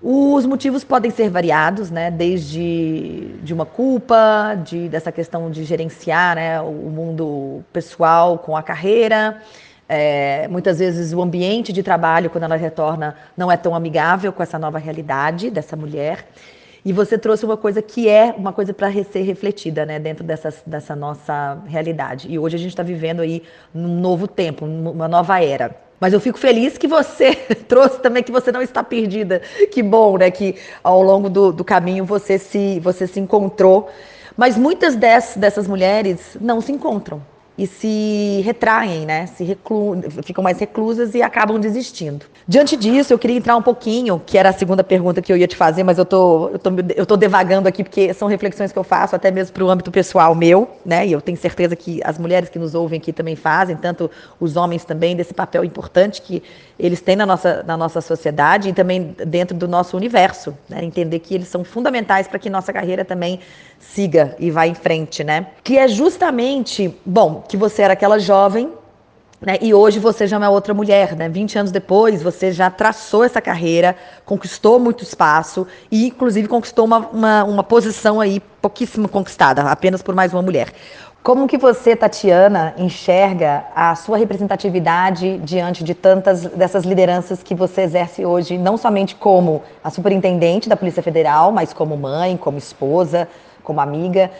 Os 0.00 0.46
motivos 0.46 0.84
podem 0.84 1.10
ser 1.10 1.28
variados, 1.28 1.90
né? 1.90 2.10
desde 2.10 3.34
de 3.42 3.52
uma 3.52 3.66
culpa, 3.66 4.54
de, 4.64 4.88
dessa 4.88 5.10
questão 5.10 5.50
de 5.50 5.64
gerenciar 5.64 6.36
né, 6.36 6.60
o 6.60 6.70
mundo 6.70 7.64
pessoal 7.72 8.38
com 8.38 8.56
a 8.56 8.62
carreira, 8.62 9.42
é, 9.88 10.46
muitas 10.48 10.78
vezes 10.78 11.12
o 11.14 11.22
ambiente 11.22 11.72
de 11.72 11.82
trabalho, 11.82 12.28
quando 12.28 12.44
ela 12.44 12.56
retorna, 12.56 13.16
não 13.36 13.50
é 13.50 13.56
tão 13.56 13.74
amigável 13.74 14.32
com 14.32 14.42
essa 14.42 14.58
nova 14.58 14.78
realidade 14.78 15.50
dessa 15.50 15.74
mulher. 15.74 16.28
E 16.84 16.92
você 16.92 17.18
trouxe 17.18 17.44
uma 17.44 17.56
coisa 17.56 17.82
que 17.82 18.08
é 18.08 18.34
uma 18.36 18.52
coisa 18.52 18.72
para 18.72 18.90
ser 19.04 19.22
refletida 19.22 19.84
né, 19.84 19.98
dentro 19.98 20.24
dessa, 20.24 20.54
dessa 20.66 20.94
nossa 20.94 21.62
realidade. 21.66 22.30
E 22.30 22.38
hoje 22.38 22.56
a 22.56 22.58
gente 22.58 22.70
está 22.70 22.82
vivendo 22.82 23.20
aí 23.20 23.42
um 23.74 24.00
novo 24.00 24.26
tempo, 24.26 24.64
uma 24.64 25.08
nova 25.08 25.42
era. 25.42 25.74
Mas 26.00 26.12
eu 26.12 26.20
fico 26.20 26.38
feliz 26.38 26.78
que 26.78 26.86
você 26.86 27.34
trouxe 27.66 28.00
também 28.00 28.22
que 28.22 28.30
você 28.30 28.52
não 28.52 28.62
está 28.62 28.84
perdida. 28.84 29.42
Que 29.72 29.82
bom, 29.82 30.16
né? 30.16 30.30
Que 30.30 30.54
ao 30.82 31.02
longo 31.02 31.28
do, 31.28 31.52
do 31.52 31.64
caminho 31.64 32.04
você 32.04 32.38
se, 32.38 32.78
você 32.80 33.06
se 33.06 33.18
encontrou. 33.18 33.88
Mas 34.36 34.56
muitas 34.56 34.94
dessas, 34.94 35.36
dessas 35.36 35.66
mulheres 35.66 36.36
não 36.40 36.60
se 36.60 36.70
encontram 36.70 37.20
e 37.58 37.66
se 37.66 38.40
retraem, 38.44 39.04
né? 39.04 39.26
Se 39.26 39.42
reclu... 39.42 40.00
ficam 40.22 40.44
mais 40.44 40.60
reclusas 40.60 41.12
e 41.12 41.20
acabam 41.20 41.58
desistindo. 41.58 42.24
Diante 42.46 42.76
disso, 42.76 43.12
eu 43.12 43.18
queria 43.18 43.36
entrar 43.36 43.56
um 43.56 43.62
pouquinho, 43.62 44.22
que 44.24 44.38
era 44.38 44.50
a 44.50 44.52
segunda 44.52 44.84
pergunta 44.84 45.20
que 45.20 45.32
eu 45.32 45.36
ia 45.36 45.48
te 45.48 45.56
fazer, 45.56 45.82
mas 45.82 45.98
eu 45.98 46.04
tô, 46.04 46.50
eu 46.50 46.58
tô, 46.60 46.70
eu 46.94 47.04
tô 47.04 47.16
devagando 47.16 47.66
aqui, 47.66 47.82
porque 47.82 48.14
são 48.14 48.28
reflexões 48.28 48.70
que 48.70 48.78
eu 48.78 48.84
faço 48.84 49.16
até 49.16 49.32
mesmo 49.32 49.52
para 49.52 49.64
o 49.64 49.68
âmbito 49.68 49.90
pessoal 49.90 50.36
meu, 50.36 50.70
né? 50.86 51.04
E 51.04 51.10
eu 51.10 51.20
tenho 51.20 51.36
certeza 51.36 51.74
que 51.74 52.00
as 52.04 52.16
mulheres 52.16 52.48
que 52.48 52.60
nos 52.60 52.76
ouvem 52.76 52.98
aqui 52.98 53.12
também 53.12 53.34
fazem, 53.34 53.76
tanto 53.76 54.08
os 54.38 54.56
homens 54.56 54.84
também, 54.84 55.16
desse 55.16 55.34
papel 55.34 55.64
importante 55.64 56.22
que 56.22 56.40
eles 56.78 57.00
têm 57.00 57.16
na 57.16 57.26
nossa, 57.26 57.64
na 57.64 57.76
nossa 57.76 58.00
sociedade 58.00 58.68
e 58.68 58.72
também 58.72 59.16
dentro 59.26 59.56
do 59.56 59.66
nosso 59.66 59.96
universo, 59.96 60.56
né? 60.68 60.84
Entender 60.84 61.18
que 61.18 61.34
eles 61.34 61.48
são 61.48 61.64
fundamentais 61.64 62.28
para 62.28 62.38
que 62.38 62.48
nossa 62.48 62.72
carreira 62.72 63.04
também 63.04 63.40
siga 63.80 64.36
e 64.38 64.50
vá 64.50 64.66
em 64.66 64.74
frente, 64.74 65.24
né? 65.24 65.48
Que 65.64 65.76
é 65.76 65.88
justamente, 65.88 66.94
bom, 67.04 67.42
que 67.48 67.56
você 67.56 67.82
era 67.82 67.94
aquela 67.94 68.18
jovem, 68.18 68.72
né? 69.40 69.56
E 69.60 69.72
hoje 69.72 69.98
você 69.98 70.26
já 70.26 70.36
é 70.36 70.38
uma 70.38 70.50
outra 70.50 70.74
mulher, 70.74 71.14
né? 71.14 71.28
20 71.28 71.58
anos 71.58 71.72
depois, 71.72 72.22
você 72.22 72.50
já 72.50 72.70
traçou 72.70 73.22
essa 73.22 73.40
carreira, 73.40 73.96
conquistou 74.24 74.80
muito 74.80 75.04
espaço 75.04 75.66
e, 75.90 76.08
inclusive, 76.08 76.48
conquistou 76.48 76.84
uma, 76.84 76.98
uma, 76.98 77.44
uma 77.44 77.62
posição 77.62 78.20
aí 78.20 78.40
pouquíssimo 78.60 79.08
conquistada, 79.08 79.62
apenas 79.62 80.02
por 80.02 80.14
mais 80.14 80.32
uma 80.32 80.42
mulher. 80.42 80.72
Como 81.22 81.46
que 81.46 81.58
você, 81.58 81.94
Tatiana, 81.94 82.74
enxerga 82.78 83.64
a 83.74 83.94
sua 83.94 84.16
representatividade 84.16 85.38
diante 85.38 85.84
de 85.84 85.94
tantas 85.94 86.46
dessas 86.46 86.84
lideranças 86.84 87.42
que 87.42 87.54
você 87.54 87.82
exerce 87.82 88.24
hoje, 88.24 88.56
não 88.56 88.76
somente 88.76 89.14
como 89.14 89.62
a 89.84 89.90
superintendente 89.90 90.68
da 90.68 90.76
Polícia 90.76 91.02
Federal, 91.02 91.52
mas 91.52 91.72
como 91.72 91.96
mãe, 91.96 92.36
como 92.36 92.56
esposa, 92.56 93.28
como 93.62 93.80
amiga, 93.80 94.30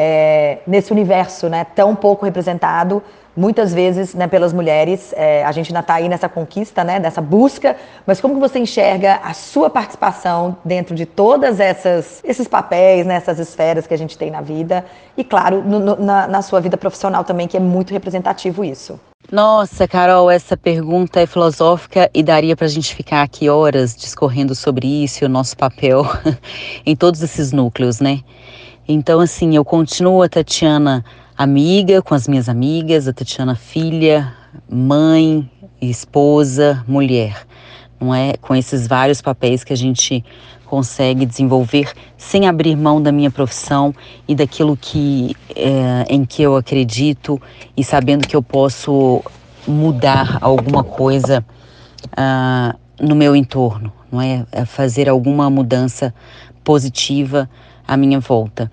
é, 0.00 0.58
nesse 0.64 0.92
universo 0.92 1.48
né, 1.48 1.66
tão 1.74 1.96
pouco 1.96 2.24
representado, 2.24 3.02
muitas 3.36 3.74
vezes 3.74 4.14
né, 4.14 4.28
pelas 4.28 4.52
mulheres. 4.52 5.12
É, 5.16 5.44
a 5.44 5.50
gente 5.50 5.70
ainda 5.70 5.80
está 5.80 5.94
aí 5.94 6.08
nessa 6.08 6.28
conquista, 6.28 6.84
né, 6.84 7.00
nessa 7.00 7.20
busca, 7.20 7.76
mas 8.06 8.20
como 8.20 8.34
que 8.34 8.40
você 8.40 8.60
enxerga 8.60 9.16
a 9.24 9.34
sua 9.34 9.68
participação 9.68 10.56
dentro 10.64 10.94
de 10.94 11.04
todas 11.04 11.58
essas 11.58 12.20
esses 12.22 12.46
papéis, 12.46 13.04
né, 13.04 13.20
esferas 13.40 13.88
que 13.88 13.94
a 13.94 13.98
gente 13.98 14.16
tem 14.16 14.30
na 14.30 14.40
vida 14.40 14.84
e, 15.16 15.24
claro, 15.24 15.62
no, 15.64 15.80
no, 15.80 15.96
na, 15.96 16.28
na 16.28 16.42
sua 16.42 16.60
vida 16.60 16.76
profissional 16.76 17.24
também, 17.24 17.48
que 17.48 17.56
é 17.56 17.60
muito 17.60 17.92
representativo 17.92 18.64
isso? 18.64 19.00
Nossa, 19.32 19.86
Carol, 19.88 20.30
essa 20.30 20.56
pergunta 20.56 21.20
é 21.20 21.26
filosófica 21.26 22.08
e 22.14 22.22
daria 22.22 22.56
para 22.56 22.66
a 22.66 22.70
gente 22.70 22.94
ficar 22.94 23.22
aqui 23.22 23.48
horas 23.50 23.96
discorrendo 23.96 24.54
sobre 24.54 24.86
isso 24.86 25.24
e 25.24 25.26
o 25.26 25.28
nosso 25.28 25.56
papel 25.56 26.06
em 26.86 26.94
todos 26.94 27.20
esses 27.20 27.52
núcleos, 27.52 28.00
né? 28.00 28.20
Então, 28.90 29.20
assim, 29.20 29.54
eu 29.54 29.66
continuo 29.66 30.22
a 30.22 30.30
Tatiana 30.30 31.04
amiga 31.36 32.00
com 32.00 32.14
as 32.14 32.26
minhas 32.26 32.48
amigas, 32.48 33.06
a 33.06 33.12
Tatiana 33.12 33.54
filha, 33.54 34.32
mãe, 34.66 35.46
esposa, 35.78 36.82
mulher. 36.88 37.46
não 38.00 38.14
é? 38.14 38.32
Com 38.40 38.56
esses 38.56 38.86
vários 38.86 39.20
papéis 39.20 39.62
que 39.62 39.74
a 39.74 39.76
gente 39.76 40.24
consegue 40.64 41.26
desenvolver 41.26 41.92
sem 42.16 42.48
abrir 42.48 42.76
mão 42.76 43.02
da 43.02 43.12
minha 43.12 43.30
profissão 43.30 43.94
e 44.26 44.34
daquilo 44.34 44.74
que 44.74 45.36
é, 45.54 46.06
em 46.08 46.24
que 46.24 46.40
eu 46.40 46.56
acredito 46.56 47.38
e 47.76 47.84
sabendo 47.84 48.26
que 48.26 48.34
eu 48.34 48.42
posso 48.42 49.22
mudar 49.66 50.38
alguma 50.40 50.82
coisa 50.82 51.44
uh, 52.12 52.78
no 52.98 53.14
meu 53.14 53.36
entorno, 53.36 53.92
não 54.10 54.22
é? 54.22 54.46
é? 54.50 54.64
Fazer 54.64 55.10
alguma 55.10 55.50
mudança 55.50 56.14
positiva 56.64 57.48
à 57.88 57.96
minha 57.96 58.20
volta. 58.20 58.70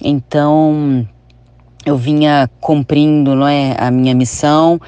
Então 0.00 1.08
eu 1.84 1.96
vinha 1.96 2.48
cumprindo, 2.60 3.34
não 3.34 3.48
é, 3.48 3.74
a 3.78 3.90
minha 3.90 4.14
missão, 4.14 4.78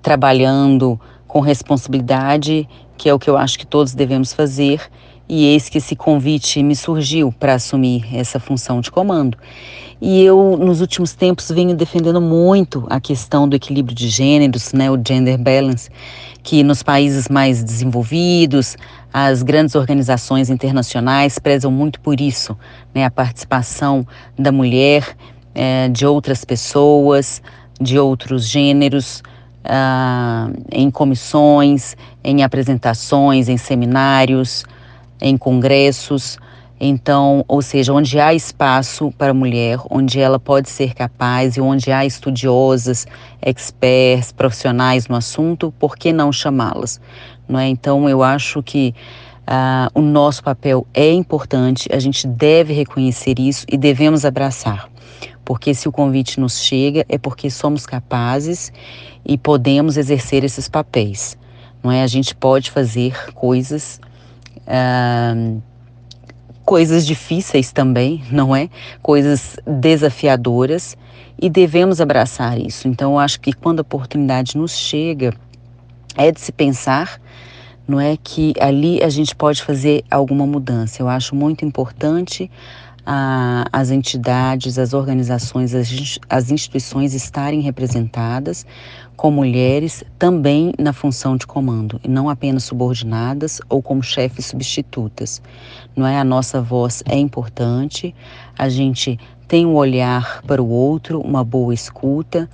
trabalhando 0.00 0.98
com 1.26 1.40
responsabilidade, 1.40 2.68
que 2.96 3.08
é 3.08 3.12
o 3.12 3.18
que 3.18 3.28
eu 3.28 3.36
acho 3.36 3.58
que 3.58 3.66
todos 3.66 3.92
devemos 3.92 4.32
fazer 4.32 4.80
e 5.28 5.46
eis 5.46 5.68
que 5.68 5.78
esse 5.78 5.96
convite 5.96 6.62
me 6.62 6.76
surgiu 6.76 7.32
para 7.32 7.54
assumir 7.54 8.06
essa 8.14 8.38
função 8.38 8.80
de 8.80 8.90
comando. 8.90 9.36
E 10.06 10.22
eu, 10.22 10.58
nos 10.58 10.82
últimos 10.82 11.14
tempos, 11.14 11.50
venho 11.50 11.74
defendendo 11.74 12.20
muito 12.20 12.86
a 12.90 13.00
questão 13.00 13.48
do 13.48 13.56
equilíbrio 13.56 13.96
de 13.96 14.10
gêneros, 14.10 14.70
né, 14.74 14.90
o 14.90 15.02
gender 15.02 15.38
balance, 15.38 15.88
que 16.42 16.62
nos 16.62 16.82
países 16.82 17.26
mais 17.26 17.64
desenvolvidos, 17.64 18.76
as 19.10 19.42
grandes 19.42 19.74
organizações 19.74 20.50
internacionais 20.50 21.38
prezam 21.38 21.70
muito 21.70 22.00
por 22.00 22.20
isso, 22.20 22.54
né, 22.94 23.06
a 23.06 23.10
participação 23.10 24.06
da 24.38 24.52
mulher, 24.52 25.16
é, 25.54 25.88
de 25.88 26.04
outras 26.04 26.44
pessoas, 26.44 27.40
de 27.80 27.98
outros 27.98 28.46
gêneros, 28.46 29.22
ah, 29.64 30.50
em 30.70 30.90
comissões, 30.90 31.96
em 32.22 32.42
apresentações, 32.42 33.48
em 33.48 33.56
seminários, 33.56 34.66
em 35.18 35.38
congressos. 35.38 36.36
Então, 36.78 37.44
ou 37.46 37.62
seja, 37.62 37.92
onde 37.92 38.18
há 38.18 38.34
espaço 38.34 39.12
para 39.16 39.30
a 39.30 39.34
mulher, 39.34 39.78
onde 39.88 40.18
ela 40.18 40.38
pode 40.38 40.68
ser 40.68 40.92
capaz 40.92 41.56
e 41.56 41.60
onde 41.60 41.92
há 41.92 42.04
estudiosas, 42.04 43.06
experts, 43.40 44.32
profissionais 44.32 45.06
no 45.06 45.14
assunto, 45.14 45.72
por 45.78 45.96
que 45.96 46.12
não 46.12 46.32
chamá-las? 46.32 47.00
Não 47.48 47.58
é? 47.58 47.68
Então, 47.68 48.08
eu 48.08 48.22
acho 48.22 48.62
que 48.62 48.94
uh, 49.42 49.98
o 49.98 50.02
nosso 50.02 50.42
papel 50.42 50.86
é 50.92 51.12
importante, 51.12 51.88
a 51.92 51.98
gente 51.98 52.26
deve 52.26 52.72
reconhecer 52.72 53.38
isso 53.38 53.64
e 53.70 53.76
devemos 53.76 54.24
abraçar. 54.24 54.88
Porque 55.44 55.74
se 55.74 55.88
o 55.88 55.92
convite 55.92 56.40
nos 56.40 56.58
chega, 56.58 57.04
é 57.08 57.18
porque 57.18 57.50
somos 57.50 57.86
capazes 57.86 58.72
e 59.24 59.38
podemos 59.38 59.96
exercer 59.96 60.42
esses 60.42 60.68
papéis. 60.68 61.38
Não 61.82 61.92
é? 61.92 62.02
A 62.02 62.06
gente 62.06 62.34
pode 62.34 62.70
fazer 62.70 63.32
coisas 63.34 64.00
uh, 64.66 65.62
coisas 66.64 67.06
difíceis 67.06 67.72
também, 67.72 68.22
não 68.30 68.54
é? 68.54 68.68
Coisas 69.02 69.56
desafiadoras 69.66 70.96
e 71.40 71.50
devemos 71.50 72.00
abraçar 72.00 72.58
isso. 72.58 72.88
Então, 72.88 73.12
eu 73.12 73.18
acho 73.18 73.40
que 73.40 73.52
quando 73.52 73.80
a 73.80 73.82
oportunidade 73.82 74.56
nos 74.56 74.72
chega, 74.72 75.34
é 76.16 76.30
de 76.30 76.40
se 76.40 76.52
pensar, 76.52 77.20
não 77.86 78.00
é 78.00 78.16
que 78.16 78.54
ali 78.60 79.02
a 79.02 79.08
gente 79.08 79.34
pode 79.34 79.62
fazer 79.62 80.04
alguma 80.10 80.46
mudança. 80.46 81.02
Eu 81.02 81.08
acho 81.08 81.34
muito 81.34 81.64
importante 81.64 82.50
a, 83.06 83.66
as 83.72 83.90
entidades, 83.90 84.78
as 84.78 84.94
organizações, 84.94 85.74
as, 85.74 86.18
as 86.28 86.50
instituições 86.50 87.14
estarem 87.14 87.60
representadas 87.60 88.64
com 89.16 89.30
mulheres 89.30 90.02
também 90.18 90.72
na 90.78 90.92
função 90.92 91.36
de 91.36 91.46
comando, 91.46 92.00
e 92.02 92.08
não 92.08 92.28
apenas 92.28 92.64
subordinadas 92.64 93.60
ou 93.68 93.82
como 93.82 94.02
chefes 94.02 94.46
substitutas. 94.46 95.40
Não 95.94 96.06
é 96.06 96.18
a 96.18 96.24
nossa 96.24 96.60
voz 96.60 97.02
é 97.06 97.16
importante, 97.16 98.14
a 98.58 98.68
gente 98.68 99.18
tem 99.46 99.66
um 99.66 99.74
olhar 99.74 100.42
para 100.46 100.62
o 100.62 100.68
outro, 100.68 101.20
uma 101.20 101.44
boa 101.44 101.72
escuta, 101.72 102.48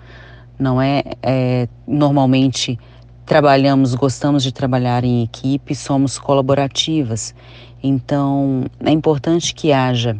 não 0.59 0.83
é, 0.83 1.03
é 1.23 1.69
normalmente 1.87 2.79
trabalhamos, 3.25 3.95
gostamos 3.95 4.43
de 4.43 4.53
trabalhar 4.53 5.05
em 5.05 5.23
equipe, 5.23 5.75
somos 5.75 6.19
colaborativas. 6.19 7.35
Então, 7.83 8.65
é 8.85 8.91
importante 8.91 9.55
que 9.55 9.73
haja 9.73 10.19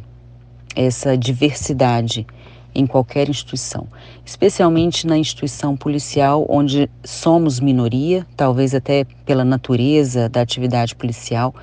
essa 0.75 1.17
diversidade 1.17 2.27
em 2.75 2.87
qualquer 2.87 3.29
instituição, 3.29 3.87
especialmente 4.25 5.07
na 5.07 5.19
instituição 5.19 5.77
policial, 5.77 6.47
onde 6.49 6.89
somos 7.03 7.59
minoria, 7.59 8.27
talvez 8.37 8.75
até 8.75 9.05
pela 9.27 9.45
natureza 9.45 10.29
da 10.29 10.41
atividade 10.41 10.95
policial, 10.95 11.55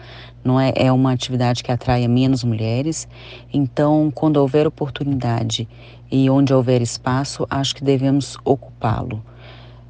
não 0.44 0.60
é, 0.60 0.74
é 0.76 0.92
uma 0.92 1.12
atividade 1.12 1.64
que 1.64 1.72
atrai 1.72 2.08
menos 2.08 2.44
mulheres. 2.44 3.08
Então, 3.54 4.12
quando 4.14 4.38
houver 4.38 4.68
oportunidade 4.68 5.68
e 6.12 6.30
onde 6.30 6.54
houver 6.54 6.82
espaço, 6.82 7.46
acho 7.50 7.76
que 7.76 7.84
devemos 7.84 8.38
ocupá-lo. 8.44 9.22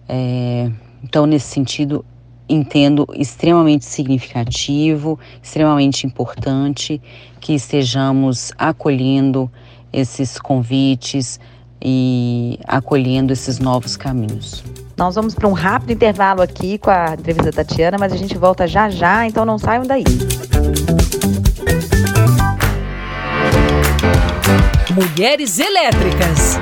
É, 0.08 0.72
então, 1.04 1.26
nesse 1.26 1.48
sentido, 1.48 2.04
entendo 2.50 3.08
extremamente 3.14 3.86
significativo, 3.86 5.20
extremamente 5.42 6.06
importante 6.06 7.02
que 7.40 7.54
estejamos 7.54 8.52
acolhendo 8.58 9.52
esses 9.92 10.40
convites 10.40 11.40
e 11.82 12.60
acolhendo 12.66 13.34
esses 13.34 13.60
novos 13.60 13.96
caminhos. 13.96 14.64
Nós 14.98 15.14
vamos 15.14 15.36
para 15.36 15.48
um 15.48 15.54
rápido 15.54 15.92
intervalo 15.92 16.42
aqui 16.42 16.78
com 16.78 16.90
a 16.90 17.14
entrevista 17.14 17.52
da 17.52 17.64
Tatiana, 17.64 17.98
mas 18.00 18.12
a 18.12 18.18
gente 18.18 18.36
volta 18.38 18.68
já 18.68 18.90
já, 18.90 19.28
então 19.28 19.46
não 19.46 19.60
saiam 19.60 19.84
daí. 19.84 20.04
Mulheres 24.96 25.60
Elétricas. 25.60 26.60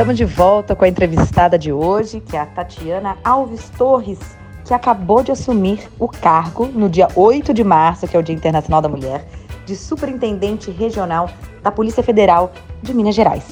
Estamos 0.00 0.16
de 0.16 0.24
volta 0.24 0.74
com 0.74 0.82
a 0.82 0.88
entrevistada 0.88 1.58
de 1.58 1.70
hoje, 1.70 2.20
que 2.20 2.34
é 2.34 2.40
a 2.40 2.46
Tatiana 2.46 3.18
Alves 3.22 3.68
Torres, 3.76 4.18
que 4.64 4.72
acabou 4.72 5.22
de 5.22 5.30
assumir 5.30 5.90
o 5.98 6.08
cargo 6.08 6.64
no 6.68 6.88
dia 6.88 7.06
8 7.14 7.52
de 7.52 7.62
março, 7.62 8.08
que 8.08 8.16
é 8.16 8.18
o 8.18 8.22
Dia 8.22 8.34
Internacional 8.34 8.80
da 8.80 8.88
Mulher, 8.88 9.28
de 9.66 9.76
Superintendente 9.76 10.70
Regional 10.70 11.28
da 11.62 11.70
Polícia 11.70 12.02
Federal 12.02 12.50
de 12.82 12.94
Minas 12.94 13.14
Gerais. 13.14 13.44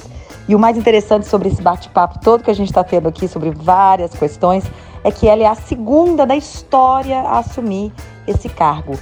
E 0.47 0.55
o 0.55 0.59
mais 0.59 0.75
interessante 0.75 1.27
sobre 1.27 1.49
esse 1.49 1.61
bate-papo 1.61 2.19
todo 2.19 2.43
que 2.43 2.49
a 2.49 2.55
gente 2.55 2.69
está 2.69 2.83
tendo 2.83 3.07
aqui 3.07 3.27
sobre 3.27 3.51
várias 3.51 4.15
questões 4.15 4.63
é 5.03 5.11
que 5.11 5.27
ela 5.27 5.43
é 5.43 5.45
a 5.45 5.53
segunda 5.53 6.25
da 6.25 6.35
história 6.35 7.19
a 7.19 7.37
assumir 7.37 7.93
esse 8.25 8.49
cargo, 8.49 8.97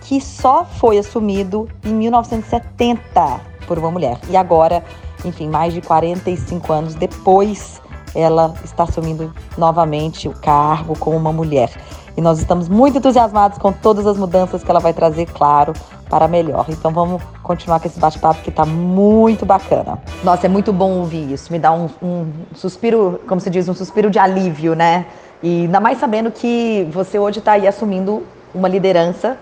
que 0.00 0.20
só 0.20 0.64
foi 0.64 0.98
assumido 0.98 1.68
em 1.84 1.90
1970 1.90 3.40
por 3.68 3.78
uma 3.78 3.92
mulher. 3.92 4.18
E 4.28 4.36
agora 4.36 4.82
enfim, 5.24 5.48
mais 5.48 5.72
de 5.72 5.80
45 5.80 6.72
anos 6.72 6.94
depois, 6.94 7.80
ela 8.14 8.54
está 8.64 8.84
assumindo 8.84 9.32
novamente 9.56 10.28
o 10.28 10.32
cargo 10.32 10.98
como 10.98 11.16
uma 11.16 11.32
mulher. 11.32 11.70
E 12.16 12.20
nós 12.20 12.40
estamos 12.40 12.68
muito 12.68 12.98
entusiasmados 12.98 13.58
com 13.58 13.72
todas 13.72 14.04
as 14.04 14.16
mudanças 14.16 14.64
que 14.64 14.70
ela 14.70 14.80
vai 14.80 14.92
trazer, 14.92 15.26
claro, 15.26 15.72
para 16.10 16.26
melhor. 16.26 16.66
Então 16.68 16.90
vamos 16.90 17.22
continuar 17.44 17.78
com 17.78 17.86
esse 17.86 18.00
bate-papo 18.00 18.42
que 18.42 18.50
está 18.50 18.66
muito 18.66 19.46
bacana. 19.46 20.02
Nossa, 20.24 20.46
é 20.46 20.48
muito 20.48 20.72
bom 20.72 20.98
ouvir 20.98 21.32
isso. 21.32 21.52
Me 21.52 21.60
dá 21.60 21.70
um, 21.70 21.88
um, 22.02 22.32
suspiro, 22.56 23.20
como 23.28 23.40
se 23.40 23.48
diz, 23.48 23.68
um 23.68 23.74
suspiro 23.74 24.10
de 24.10 24.18
alívio, 24.18 24.74
né? 24.74 25.06
E 25.40 25.62
ainda 25.62 25.78
mais 25.78 25.98
sabendo 25.98 26.32
que 26.32 26.88
você 26.90 27.20
hoje 27.20 27.38
está 27.38 27.52
aí 27.52 27.68
assumindo 27.68 28.24
uma 28.52 28.66
liderança 28.66 29.36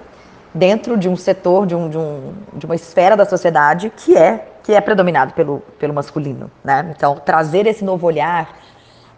dentro 0.52 0.98
de 0.98 1.08
um 1.08 1.16
setor, 1.16 1.66
de, 1.66 1.74
um, 1.74 1.88
de, 1.88 1.96
um, 1.96 2.32
de 2.54 2.66
uma 2.66 2.74
esfera 2.74 3.16
da 3.16 3.24
sociedade 3.24 3.90
que 3.96 4.16
é 4.16 4.55
que 4.66 4.74
é 4.74 4.80
predominado 4.80 5.32
pelo, 5.32 5.60
pelo 5.78 5.94
masculino, 5.94 6.50
né? 6.64 6.92
Então, 6.94 7.14
trazer 7.24 7.68
esse 7.68 7.84
novo 7.84 8.04
olhar, 8.04 8.58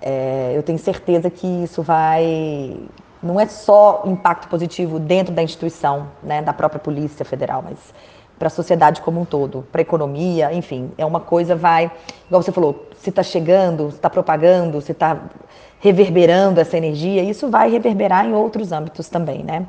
é, 0.03 0.53
eu 0.55 0.63
tenho 0.63 0.79
certeza 0.79 1.31
que 1.31 1.47
isso 1.65 1.83
vai 1.83 2.77
não 3.23 3.41
é 3.41 3.47
só 3.47 4.03
impacto 4.05 4.47
positivo 4.47 5.01
dentro 5.01 5.35
da 5.35 5.43
instituição, 5.43 6.09
né, 6.23 6.43
da 6.43 6.53
própria 6.53 6.79
Polícia 6.79 7.25
Federal, 7.25 7.65
mas 7.65 7.79
para 8.39 8.47
a 8.47 8.51
sociedade 8.51 9.01
como 9.01 9.23
um 9.23 9.25
todo, 9.25 9.67
para 9.73 9.81
a 9.81 9.83
economia, 9.83 10.53
enfim, 10.53 10.93
é 10.97 11.05
uma 11.05 11.19
coisa 11.19 11.57
vai, 11.57 11.91
igual 12.27 12.43
você 12.43 12.53
falou, 12.53 12.87
se 12.97 13.09
está 13.09 13.23
chegando, 13.23 13.91
se 13.91 13.97
está 13.97 14.09
propagando, 14.09 14.81
se 14.83 14.93
está 14.93 15.19
reverberando 15.81 16.61
essa 16.61 16.77
energia, 16.77 17.23
isso 17.23 17.49
vai 17.49 17.71
reverberar 17.71 18.27
em 18.27 18.35
outros 18.35 18.71
âmbitos 18.71 19.09
também, 19.09 19.43
né? 19.43 19.67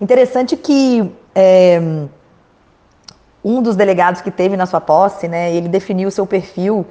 Interessante 0.00 0.56
que 0.56 1.10
é, 1.34 1.80
um 3.44 3.60
dos 3.60 3.76
delegados 3.76 4.20
que 4.20 4.30
teve 4.30 4.56
na 4.56 4.66
sua 4.66 4.80
posse, 4.80 5.28
né, 5.28 5.54
ele 5.54 5.68
definiu 5.68 6.08
o 6.08 6.10
seu 6.10 6.26
perfil, 6.26 6.86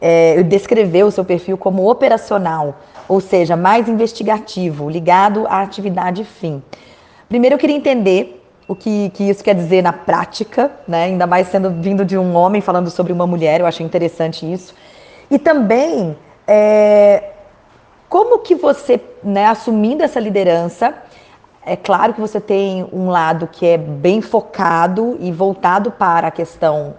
é, 0.00 0.42
descreveu 0.42 1.06
o 1.06 1.10
seu 1.10 1.24
perfil 1.24 1.56
como 1.56 1.90
operacional, 1.90 2.76
ou 3.08 3.20
seja, 3.20 3.56
mais 3.56 3.88
investigativo, 3.88 4.90
ligado 4.90 5.46
à 5.48 5.62
atividade 5.62 6.24
fim. 6.24 6.62
Primeiro 7.28 7.54
eu 7.54 7.58
queria 7.58 7.76
entender 7.76 8.42
o 8.68 8.74
que, 8.74 9.10
que 9.10 9.24
isso 9.24 9.42
quer 9.42 9.54
dizer 9.54 9.82
na 9.82 9.92
prática, 9.92 10.70
né, 10.86 11.04
ainda 11.04 11.26
mais 11.26 11.48
sendo 11.48 11.70
vindo 11.70 12.04
de 12.04 12.18
um 12.18 12.34
homem 12.34 12.60
falando 12.60 12.90
sobre 12.90 13.12
uma 13.12 13.26
mulher, 13.26 13.60
eu 13.60 13.66
achei 13.66 13.84
interessante 13.84 14.50
isso. 14.50 14.74
E 15.30 15.38
também 15.38 16.16
é, 16.46 17.30
como 18.08 18.38
que 18.38 18.54
você, 18.54 19.00
né, 19.22 19.46
assumindo 19.46 20.02
essa 20.02 20.20
liderança, 20.20 20.94
é 21.66 21.76
claro 21.76 22.12
que 22.12 22.20
você 22.20 22.40
tem 22.40 22.86
um 22.92 23.08
lado 23.08 23.48
que 23.50 23.66
é 23.66 23.78
bem 23.78 24.20
focado 24.20 25.16
e 25.20 25.32
voltado 25.32 25.90
para 25.90 26.28
a 26.28 26.30
questão 26.30 26.94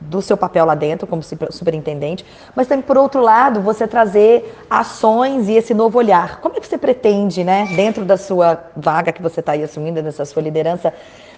do 0.00 0.20
seu 0.20 0.36
papel 0.36 0.66
lá 0.66 0.74
dentro 0.74 1.06
como 1.06 1.22
superintendente, 1.22 2.26
mas 2.54 2.66
também 2.66 2.82
por 2.82 2.98
outro 2.98 3.20
lado 3.20 3.60
você 3.60 3.86
trazer 3.86 4.54
ações 4.68 5.48
e 5.48 5.54
esse 5.54 5.72
novo 5.72 5.98
olhar. 5.98 6.40
Como 6.40 6.56
é 6.56 6.60
que 6.60 6.66
você 6.66 6.76
pretende, 6.76 7.42
né, 7.42 7.68
dentro 7.74 8.04
da 8.04 8.16
sua 8.16 8.64
vaga 8.76 9.12
que 9.12 9.22
você 9.22 9.40
está 9.40 9.52
aí 9.52 9.62
assumindo, 9.62 10.02
dessa 10.02 10.24
sua 10.24 10.42
liderança, 10.42 10.92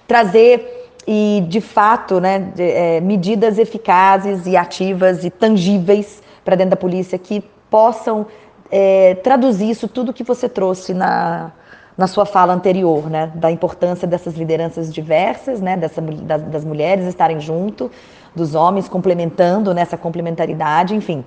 trazer 0.06 0.90
e 1.06 1.44
de 1.48 1.60
fato, 1.60 2.20
né, 2.20 2.38
de, 2.54 2.62
é, 2.62 3.00
medidas 3.00 3.58
eficazes 3.58 4.46
e 4.46 4.56
ativas 4.56 5.24
e 5.24 5.30
tangíveis 5.30 6.20
para 6.44 6.56
dentro 6.56 6.70
da 6.70 6.76
polícia 6.76 7.18
que 7.18 7.44
possam 7.70 8.26
é, 8.70 9.14
traduzir 9.16 9.70
isso 9.70 9.86
tudo 9.86 10.12
que 10.12 10.24
você 10.24 10.48
trouxe 10.48 10.92
na 10.92 11.52
na 11.96 12.06
sua 12.06 12.26
fala 12.26 12.52
anterior, 12.52 13.08
né, 13.08 13.32
da 13.34 13.50
importância 13.50 14.06
dessas 14.06 14.34
lideranças 14.34 14.92
diversas, 14.92 15.60
né, 15.60 15.76
dessa, 15.76 16.00
das, 16.00 16.42
das 16.42 16.64
mulheres 16.64 17.06
estarem 17.06 17.40
junto, 17.40 17.90
dos 18.34 18.54
homens 18.54 18.88
complementando 18.88 19.72
nessa 19.72 19.96
complementaridade, 19.96 20.94
enfim. 20.94 21.24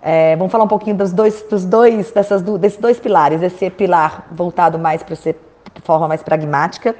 É, 0.00 0.36
vamos 0.36 0.52
falar 0.52 0.64
um 0.64 0.68
pouquinho 0.68 0.96
dos 0.96 1.12
dois, 1.12 1.42
dos 1.50 1.64
dois, 1.64 2.12
dessas, 2.12 2.42
desses 2.42 2.78
dois 2.78 3.00
pilares, 3.00 3.42
esse 3.42 3.70
pilar 3.70 4.28
voltado 4.30 4.78
mais 4.78 5.02
para 5.02 5.16
ser 5.16 5.36
de 5.74 5.80
forma 5.80 6.06
mais 6.06 6.22
pragmática, 6.22 6.94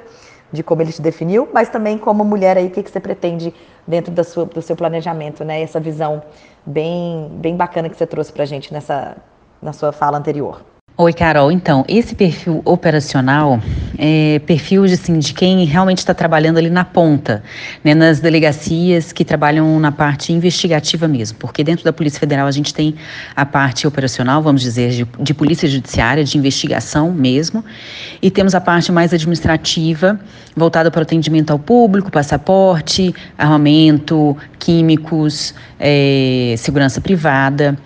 de 0.51 0.61
como 0.63 0.81
ele 0.81 0.91
te 0.91 1.01
definiu, 1.01 1.47
mas 1.53 1.69
também 1.69 1.97
como 1.97 2.23
mulher 2.23 2.57
aí, 2.57 2.67
o 2.67 2.71
que, 2.71 2.83
que 2.83 2.91
você 2.91 2.99
pretende 2.99 3.53
dentro 3.87 4.11
da 4.11 4.23
sua, 4.23 4.45
do 4.45 4.61
seu 4.61 4.75
planejamento, 4.75 5.43
né? 5.43 5.61
Essa 5.61 5.79
visão 5.79 6.21
bem, 6.65 7.29
bem 7.33 7.55
bacana 7.55 7.89
que 7.89 7.97
você 7.97 8.05
trouxe 8.05 8.31
para 8.31 8.45
gente 8.45 8.73
nessa, 8.73 9.17
na 9.61 9.73
sua 9.73 9.91
fala 9.91 10.17
anterior. 10.17 10.61
Oi, 10.97 11.11
Carol. 11.11 11.51
Então, 11.51 11.83
esse 11.89 12.15
perfil 12.15 12.61
operacional 12.63 13.59
é 13.97 14.39
perfil 14.39 14.85
de, 14.85 14.93
assim, 14.93 15.19
de 15.19 15.33
quem 15.33 15.65
realmente 15.65 15.97
está 15.97 16.13
trabalhando 16.13 16.57
ali 16.57 16.69
na 16.69 16.85
ponta, 16.85 17.43
né, 17.83 17.93
nas 17.93 18.21
delegacias 18.21 19.11
que 19.11 19.25
trabalham 19.25 19.77
na 19.77 19.91
parte 19.91 20.31
investigativa 20.31 21.05
mesmo, 21.05 21.37
porque 21.37 21.65
dentro 21.65 21.83
da 21.83 21.91
Polícia 21.91 22.17
Federal 22.17 22.47
a 22.47 22.51
gente 22.51 22.73
tem 22.73 22.95
a 23.35 23.45
parte 23.45 23.85
operacional, 23.85 24.41
vamos 24.41 24.61
dizer, 24.61 24.91
de, 24.91 25.05
de 25.19 25.33
polícia 25.33 25.67
judiciária, 25.67 26.23
de 26.23 26.37
investigação 26.37 27.11
mesmo, 27.11 27.61
e 28.21 28.31
temos 28.31 28.55
a 28.55 28.61
parte 28.61 28.89
mais 28.89 29.13
administrativa, 29.13 30.17
voltada 30.55 30.89
para 30.89 30.99
o 30.99 31.01
atendimento 31.01 31.51
ao 31.51 31.59
público, 31.59 32.11
passaporte, 32.11 33.13
armamento, 33.37 34.37
químicos, 34.57 35.53
é, 35.79 36.55
segurança 36.57 37.01
privada, 37.01 37.77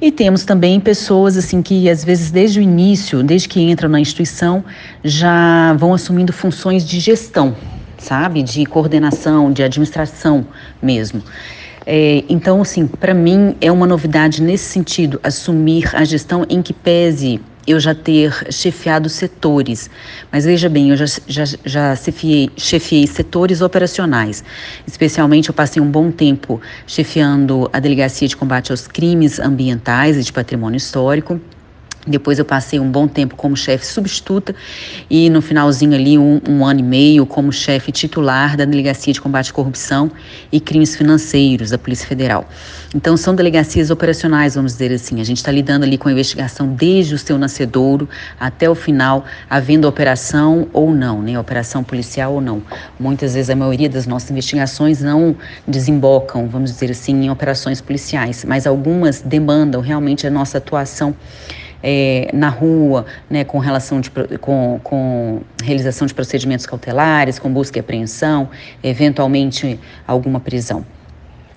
e 0.00 0.10
temos 0.10 0.44
também 0.44 0.80
pessoas 0.80 1.36
assim 1.36 1.62
que 1.62 1.88
às 1.88 2.04
vezes 2.04 2.30
desde 2.30 2.56
desde 2.56 2.60
o 2.60 2.62
início, 2.62 3.22
desde 3.22 3.48
que 3.48 3.60
entram 3.60 3.88
na 3.88 4.00
instituição, 4.00 4.64
já 5.04 5.74
vão 5.74 5.92
assumindo 5.92 6.32
funções 6.32 6.84
de 6.84 6.98
gestão, 7.00 7.54
sabe? 7.98 8.42
De 8.42 8.64
coordenação, 8.64 9.52
de 9.52 9.62
administração 9.62 10.46
mesmo. 10.82 11.22
É, 11.84 12.24
então, 12.28 12.62
assim, 12.62 12.86
para 12.86 13.14
mim 13.14 13.54
é 13.60 13.70
uma 13.70 13.86
novidade 13.86 14.42
nesse 14.42 14.64
sentido, 14.64 15.20
assumir 15.22 15.94
a 15.94 16.04
gestão 16.04 16.44
em 16.48 16.62
que 16.62 16.72
pese 16.72 17.40
eu 17.66 17.80
já 17.80 17.94
ter 17.94 18.32
chefiado 18.52 19.08
setores. 19.08 19.90
Mas 20.30 20.44
veja 20.44 20.68
bem, 20.68 20.90
eu 20.90 20.96
já, 20.96 21.06
já, 21.26 21.44
já 21.64 21.96
chefiei, 21.96 22.50
chefiei 22.56 23.06
setores 23.06 23.60
operacionais. 23.60 24.44
Especialmente, 24.86 25.48
eu 25.48 25.54
passei 25.54 25.82
um 25.82 25.90
bom 25.90 26.10
tempo 26.10 26.60
chefiando 26.86 27.68
a 27.72 27.80
Delegacia 27.80 28.28
de 28.28 28.36
Combate 28.36 28.70
aos 28.70 28.86
Crimes 28.86 29.38
Ambientais 29.38 30.16
e 30.16 30.22
de 30.22 30.32
Patrimônio 30.32 30.76
Histórico. 30.76 31.40
Depois 32.06 32.38
eu 32.38 32.44
passei 32.44 32.78
um 32.78 32.90
bom 32.90 33.08
tempo 33.08 33.34
como 33.34 33.56
chefe 33.56 33.84
substituta 33.84 34.54
e 35.10 35.28
no 35.28 35.42
finalzinho 35.42 35.94
ali 35.94 36.16
um, 36.16 36.40
um 36.48 36.64
ano 36.64 36.80
e 36.80 36.82
meio 36.82 37.26
como 37.26 37.52
chefe 37.52 37.90
titular 37.90 38.56
da 38.56 38.64
Delegacia 38.64 39.12
de 39.12 39.20
Combate 39.20 39.50
à 39.50 39.54
Corrupção 39.54 40.10
e 40.52 40.60
Crimes 40.60 40.94
Financeiros 40.94 41.70
da 41.70 41.78
Polícia 41.78 42.06
Federal. 42.06 42.48
Então 42.94 43.16
são 43.16 43.34
delegacias 43.34 43.90
operacionais, 43.90 44.54
vamos 44.54 44.72
dizer 44.72 44.92
assim. 44.92 45.20
A 45.20 45.24
gente 45.24 45.38
está 45.38 45.50
lidando 45.50 45.84
ali 45.84 45.98
com 45.98 46.08
a 46.08 46.12
investigação 46.12 46.68
desde 46.68 47.14
o 47.14 47.18
seu 47.18 47.36
nascedouro 47.36 48.08
até 48.38 48.70
o 48.70 48.74
final, 48.74 49.24
havendo 49.50 49.88
operação 49.88 50.68
ou 50.72 50.92
não, 50.92 51.20
né? 51.20 51.38
Operação 51.38 51.82
policial 51.82 52.34
ou 52.34 52.40
não. 52.40 52.62
Muitas 52.98 53.34
vezes 53.34 53.50
a 53.50 53.56
maioria 53.56 53.88
das 53.88 54.06
nossas 54.06 54.30
investigações 54.30 55.02
não 55.02 55.36
desembocam, 55.66 56.48
vamos 56.48 56.70
dizer 56.70 56.90
assim, 56.90 57.24
em 57.24 57.30
operações 57.30 57.80
policiais, 57.80 58.44
mas 58.46 58.66
algumas 58.66 59.20
demandam 59.20 59.80
realmente 59.80 60.26
a 60.26 60.30
nossa 60.30 60.58
atuação 60.58 61.14
é, 61.88 62.28
na 62.32 62.48
rua, 62.48 63.06
né, 63.30 63.44
com 63.44 63.60
relação 63.60 64.00
de, 64.00 64.10
com, 64.40 64.80
com 64.82 65.40
realização 65.62 66.04
de 66.04 66.12
procedimentos 66.12 66.66
cautelares, 66.66 67.38
com 67.38 67.48
busca 67.48 67.78
e 67.78 67.80
apreensão, 67.80 68.50
eventualmente 68.82 69.78
alguma 70.04 70.40
prisão. 70.40 70.84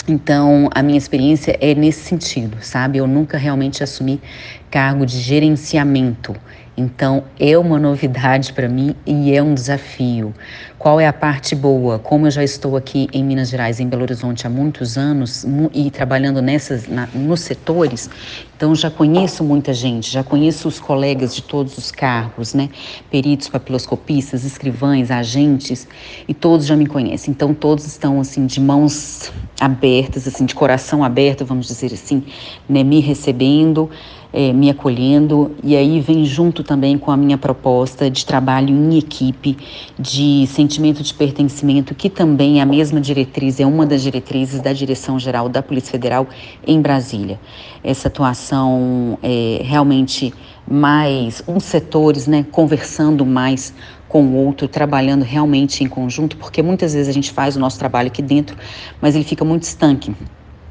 Então, 0.08 0.70
a 0.74 0.84
minha 0.84 1.00
experiência 1.00 1.58
é 1.60 1.74
nesse 1.74 2.02
sentido, 2.02 2.58
sabe? 2.62 3.00
Eu 3.00 3.08
nunca 3.08 3.40
realmente 3.40 3.84
assumi 3.84 4.22
cargo 4.70 5.04
de 5.04 5.20
gerenciamento. 5.20 6.36
Então, 6.80 7.26
é 7.38 7.58
uma 7.58 7.78
novidade 7.78 8.54
para 8.54 8.70
mim 8.70 8.96
e 9.06 9.36
é 9.36 9.44
um 9.44 9.54
desafio. 9.54 10.34
Qual 10.78 10.98
é 10.98 11.06
a 11.06 11.12
parte 11.12 11.54
boa? 11.54 12.00
Como 12.00 12.26
eu 12.26 12.32
já 12.32 12.42
estou 12.42 12.78
aqui 12.78 13.10
em 13.12 13.22
Minas 13.22 13.50
Gerais, 13.50 13.82
em 13.82 13.88
Belo 13.90 14.04
Horizonte 14.04 14.48
há 14.48 14.50
muitos 14.50 14.98
anos 14.98 15.46
e 15.74 15.92
trabalhando 15.92 16.42
nessas 16.42 16.88
na, 16.88 17.06
nos 17.14 17.42
setores, 17.42 18.10
então 18.56 18.74
já 18.74 18.90
conheço 18.90 19.44
muita 19.44 19.74
gente, 19.74 20.10
já 20.10 20.24
conheço 20.24 20.70
os 20.70 20.80
colegas 20.80 21.36
de 21.36 21.44
todos 21.44 21.78
os 21.78 21.92
cargos, 21.92 22.54
né? 22.54 22.70
Peritos, 23.12 23.50
papiloscopistas, 23.50 24.46
escrivães, 24.46 25.12
agentes, 25.12 25.86
e 26.30 26.34
todos 26.34 26.66
já 26.66 26.78
me 26.78 26.86
conhecem. 26.86 27.32
Então 27.32 27.54
todos 27.54 27.86
estão 27.86 28.22
assim 28.22 28.46
de 28.46 28.62
mãos 28.62 29.34
abertas, 29.60 30.26
assim 30.30 30.46
de 30.46 30.56
coração 30.56 31.04
aberto, 31.04 31.44
vamos 31.44 31.68
dizer 31.68 31.94
assim, 31.94 32.24
né? 32.70 32.84
Me 32.84 33.02
recebendo 33.02 33.90
é, 34.32 34.54
me 34.54 34.70
acolhendo, 34.70 35.56
e 35.64 35.76
aí 35.76 36.00
vem 36.00 36.24
junto 36.24 36.64
também 36.64 36.98
com 36.98 37.12
a 37.12 37.18
minha 37.18 37.38
proposta 37.38 38.10
de 38.10 38.26
trabalho 38.26 38.70
em 38.70 38.98
equipe, 38.98 39.58
de 39.98 40.46
sentimento 40.48 41.02
de 41.02 41.14
pertencimento, 41.14 41.96
que 41.96 42.10
também 42.10 42.60
é 42.60 42.62
a 42.62 42.66
mesma 42.66 43.02
diretriz, 43.02 43.60
é 43.60 43.66
uma 43.66 43.86
das 43.86 44.04
diretrizes 44.04 44.62
da 44.62 44.72
Direção-Geral 44.72 45.50
da 45.50 45.64
Polícia 45.64 45.92
Federal 45.92 46.28
em 46.66 46.80
Brasília. 46.82 47.40
Essa 47.84 48.08
atuação 48.08 49.18
é 49.24 49.62
realmente 49.64 50.34
mais 50.70 51.44
uns 51.48 51.64
setores, 51.64 52.28
né, 52.28 52.46
conversando 52.52 53.26
mais 53.26 53.74
com 54.08 54.24
o 54.24 54.36
outro, 54.36 54.68
trabalhando 54.68 55.24
realmente 55.24 55.84
em 55.84 55.88
conjunto, 55.88 56.38
porque 56.38 56.62
muitas 56.62 56.94
vezes 56.94 57.10
a 57.10 57.12
gente 57.12 57.32
faz 57.32 57.56
o 57.56 57.60
nosso 57.60 57.80
trabalho 57.80 58.08
aqui 58.08 58.22
dentro, 58.22 58.56
mas 59.02 59.16
ele 59.16 59.24
fica 59.24 59.44
muito 59.44 59.64
estanque 59.64 60.14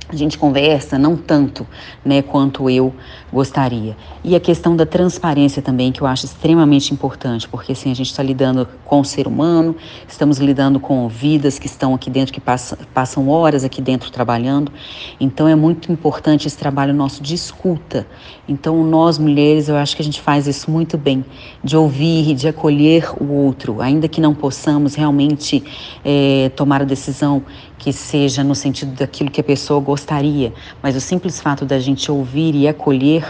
a 0.08 0.16
gente 0.16 0.38
conversa, 0.38 0.98
não 0.98 1.16
tanto 1.16 1.66
né, 2.04 2.22
quanto 2.22 2.70
eu 2.70 2.94
gostaria. 3.32 3.96
E 4.24 4.34
a 4.34 4.40
questão 4.40 4.74
da 4.74 4.86
transparência 4.86 5.60
também, 5.60 5.92
que 5.92 6.00
eu 6.00 6.06
acho 6.06 6.24
extremamente 6.24 6.94
importante, 6.94 7.48
porque 7.48 7.72
assim, 7.72 7.90
a 7.90 7.94
gente 7.94 8.10
está 8.10 8.22
lidando 8.22 8.66
com 8.84 9.00
o 9.00 9.04
ser 9.04 9.26
humano, 9.26 9.76
estamos 10.08 10.38
lidando 10.38 10.80
com 10.80 11.08
vidas 11.08 11.58
que 11.58 11.66
estão 11.66 11.94
aqui 11.94 12.08
dentro, 12.08 12.32
que 12.32 12.40
passam, 12.40 12.78
passam 12.94 13.28
horas 13.28 13.64
aqui 13.64 13.82
dentro 13.82 14.10
trabalhando. 14.10 14.72
Então 15.20 15.46
é 15.46 15.54
muito 15.54 15.92
importante 15.92 16.46
esse 16.46 16.56
trabalho 16.56 16.94
nosso 16.94 17.22
de 17.22 17.34
escuta. 17.34 18.06
Então, 18.48 18.82
nós 18.82 19.18
mulheres, 19.18 19.68
eu 19.68 19.76
acho 19.76 19.94
que 19.94 20.00
a 20.00 20.04
gente 20.04 20.22
faz 20.22 20.46
isso 20.46 20.70
muito 20.70 20.96
bem, 20.96 21.22
de 21.62 21.76
ouvir 21.76 22.34
de 22.34 22.48
acolher 22.48 23.10
o 23.20 23.32
outro, 23.32 23.80
ainda 23.80 24.08
que 24.08 24.20
não 24.20 24.34
possamos 24.34 24.94
realmente 24.94 25.62
é, 26.04 26.50
tomar 26.56 26.82
a 26.82 26.84
decisão 26.84 27.42
que 27.78 27.92
seja 27.92 28.42
no 28.42 28.54
sentido 28.54 28.92
daquilo 28.92 29.30
que 29.30 29.40
a 29.40 29.44
pessoa 29.44 29.80
gostaria, 29.80 30.52
mas 30.82 30.96
o 30.96 31.00
simples 31.00 31.40
fato 31.40 31.64
da 31.64 31.78
gente 31.78 32.10
ouvir 32.10 32.54
e 32.54 32.66
acolher 32.66 33.24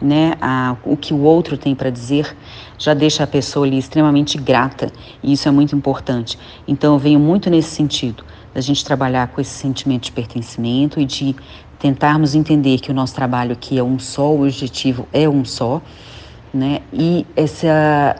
né, 0.00 0.34
a, 0.40 0.76
o 0.84 0.96
que 0.96 1.14
o 1.14 1.20
outro 1.20 1.56
tem 1.56 1.74
para 1.74 1.88
dizer 1.88 2.36
já 2.76 2.92
deixa 2.92 3.24
a 3.24 3.26
pessoa 3.26 3.64
ali 3.64 3.78
extremamente 3.78 4.36
grata 4.36 4.90
e 5.22 5.32
isso 5.32 5.48
é 5.48 5.50
muito 5.50 5.74
importante. 5.74 6.38
Então 6.66 6.94
eu 6.94 6.98
venho 6.98 7.20
muito 7.20 7.48
nesse 7.48 7.70
sentido, 7.70 8.24
da 8.52 8.60
gente 8.60 8.84
trabalhar 8.84 9.28
com 9.28 9.40
esse 9.40 9.52
sentimento 9.52 10.04
de 10.04 10.12
pertencimento 10.12 11.00
e 11.00 11.04
de 11.04 11.34
tentarmos 11.78 12.34
entender 12.34 12.80
que 12.80 12.90
o 12.90 12.94
nosso 12.94 13.14
trabalho 13.14 13.52
aqui 13.52 13.78
é 13.78 13.82
um 13.82 13.98
só, 13.98 14.30
o 14.30 14.42
objetivo 14.42 15.08
é 15.12 15.28
um 15.28 15.44
só, 15.44 15.82
né? 16.52 16.82
E 16.92 17.26
essa 17.34 18.16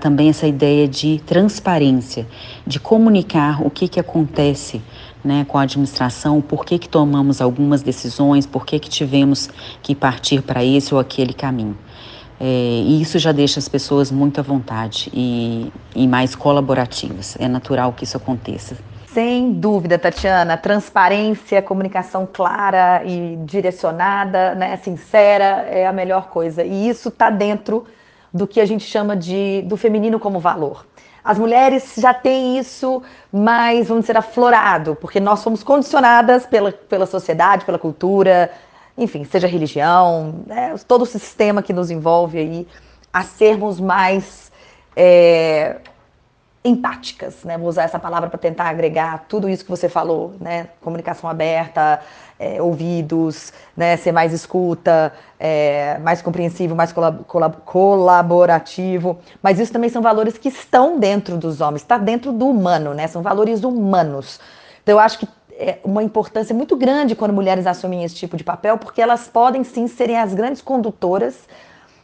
também 0.00 0.28
essa 0.28 0.46
ideia 0.46 0.86
de 0.86 1.20
transparência, 1.26 2.26
de 2.66 2.78
comunicar 2.78 3.64
o 3.66 3.70
que 3.70 3.88
que 3.88 3.98
acontece 3.98 4.82
né, 5.28 5.44
com 5.46 5.58
a 5.58 5.62
administração, 5.62 6.40
por 6.40 6.64
que, 6.64 6.78
que 6.78 6.88
tomamos 6.88 7.42
algumas 7.42 7.82
decisões, 7.82 8.46
por 8.46 8.64
que, 8.64 8.78
que 8.78 8.88
tivemos 8.88 9.50
que 9.82 9.94
partir 9.94 10.40
para 10.40 10.64
esse 10.64 10.94
ou 10.94 10.98
aquele 10.98 11.34
caminho. 11.34 11.76
É, 12.40 12.46
e 12.46 13.02
isso 13.02 13.18
já 13.18 13.30
deixa 13.30 13.60
as 13.60 13.68
pessoas 13.68 14.10
muito 14.10 14.40
à 14.40 14.42
vontade 14.42 15.10
e, 15.12 15.70
e 15.94 16.08
mais 16.08 16.34
colaborativas. 16.34 17.36
É 17.38 17.46
natural 17.46 17.92
que 17.92 18.04
isso 18.04 18.16
aconteça. 18.16 18.78
Sem 19.12 19.52
dúvida, 19.52 19.98
Tatiana, 19.98 20.56
transparência, 20.56 21.60
comunicação 21.60 22.26
clara 22.32 23.02
e 23.04 23.36
direcionada, 23.44 24.54
né, 24.54 24.78
sincera 24.78 25.66
é 25.68 25.86
a 25.86 25.92
melhor 25.92 26.28
coisa. 26.28 26.64
E 26.64 26.88
isso 26.88 27.08
está 27.10 27.28
dentro 27.28 27.84
do 28.32 28.46
que 28.46 28.60
a 28.60 28.64
gente 28.64 28.84
chama 28.84 29.14
de 29.14 29.62
do 29.66 29.76
feminino 29.76 30.18
como 30.18 30.40
valor. 30.40 30.86
As 31.28 31.38
mulheres 31.38 31.92
já 31.98 32.14
têm 32.14 32.58
isso 32.58 33.02
mais, 33.30 33.88
vamos 33.88 34.04
dizer, 34.04 34.16
aflorado, 34.16 34.96
porque 34.98 35.20
nós 35.20 35.40
somos 35.40 35.62
condicionadas 35.62 36.46
pela, 36.46 36.72
pela 36.72 37.04
sociedade, 37.04 37.66
pela 37.66 37.78
cultura, 37.78 38.50
enfim, 38.96 39.24
seja 39.24 39.46
religião, 39.46 40.42
né, 40.46 40.74
todo 40.88 41.02
o 41.02 41.06
sistema 41.06 41.62
que 41.62 41.70
nos 41.70 41.90
envolve 41.90 42.38
aí, 42.38 42.66
a 43.12 43.22
sermos 43.24 43.78
mais 43.78 44.50
é, 44.96 45.76
empáticas, 46.64 47.44
né? 47.44 47.56
Vou 47.56 47.68
usar 47.68 47.84
essa 47.84 47.98
palavra 47.98 48.28
para 48.28 48.38
tentar 48.38 48.64
agregar 48.64 49.26
tudo 49.28 49.48
isso 49.48 49.64
que 49.64 49.70
você 49.70 49.88
falou, 49.88 50.34
né? 50.40 50.68
Comunicação 50.80 51.30
aberta, 51.30 52.00
é, 52.38 52.60
ouvidos, 52.60 53.52
né? 53.76 53.96
Ser 53.96 54.12
mais 54.12 54.32
escuta, 54.32 55.12
é, 55.38 55.98
mais 55.98 56.20
compreensivo, 56.20 56.74
mais 56.74 56.92
colab 56.92 57.24
colab 57.24 57.56
colaborativo. 57.64 59.18
Mas 59.42 59.60
isso 59.60 59.72
também 59.72 59.88
são 59.88 60.02
valores 60.02 60.36
que 60.36 60.48
estão 60.48 60.98
dentro 60.98 61.36
dos 61.36 61.60
homens, 61.60 61.82
está 61.82 61.96
dentro 61.96 62.32
do 62.32 62.48
humano, 62.48 62.92
né? 62.92 63.06
São 63.06 63.22
valores 63.22 63.62
humanos. 63.62 64.40
Então 64.82 64.96
eu 64.96 64.98
acho 64.98 65.18
que 65.20 65.28
é 65.52 65.78
uma 65.82 66.02
importância 66.02 66.54
muito 66.54 66.76
grande 66.76 67.16
quando 67.16 67.32
mulheres 67.32 67.66
assumem 67.66 68.04
esse 68.04 68.14
tipo 68.14 68.36
de 68.36 68.44
papel, 68.44 68.78
porque 68.78 69.02
elas 69.02 69.26
podem 69.26 69.64
sim 69.64 69.88
serem 69.88 70.16
as 70.16 70.32
grandes 70.32 70.62
condutoras 70.62 71.36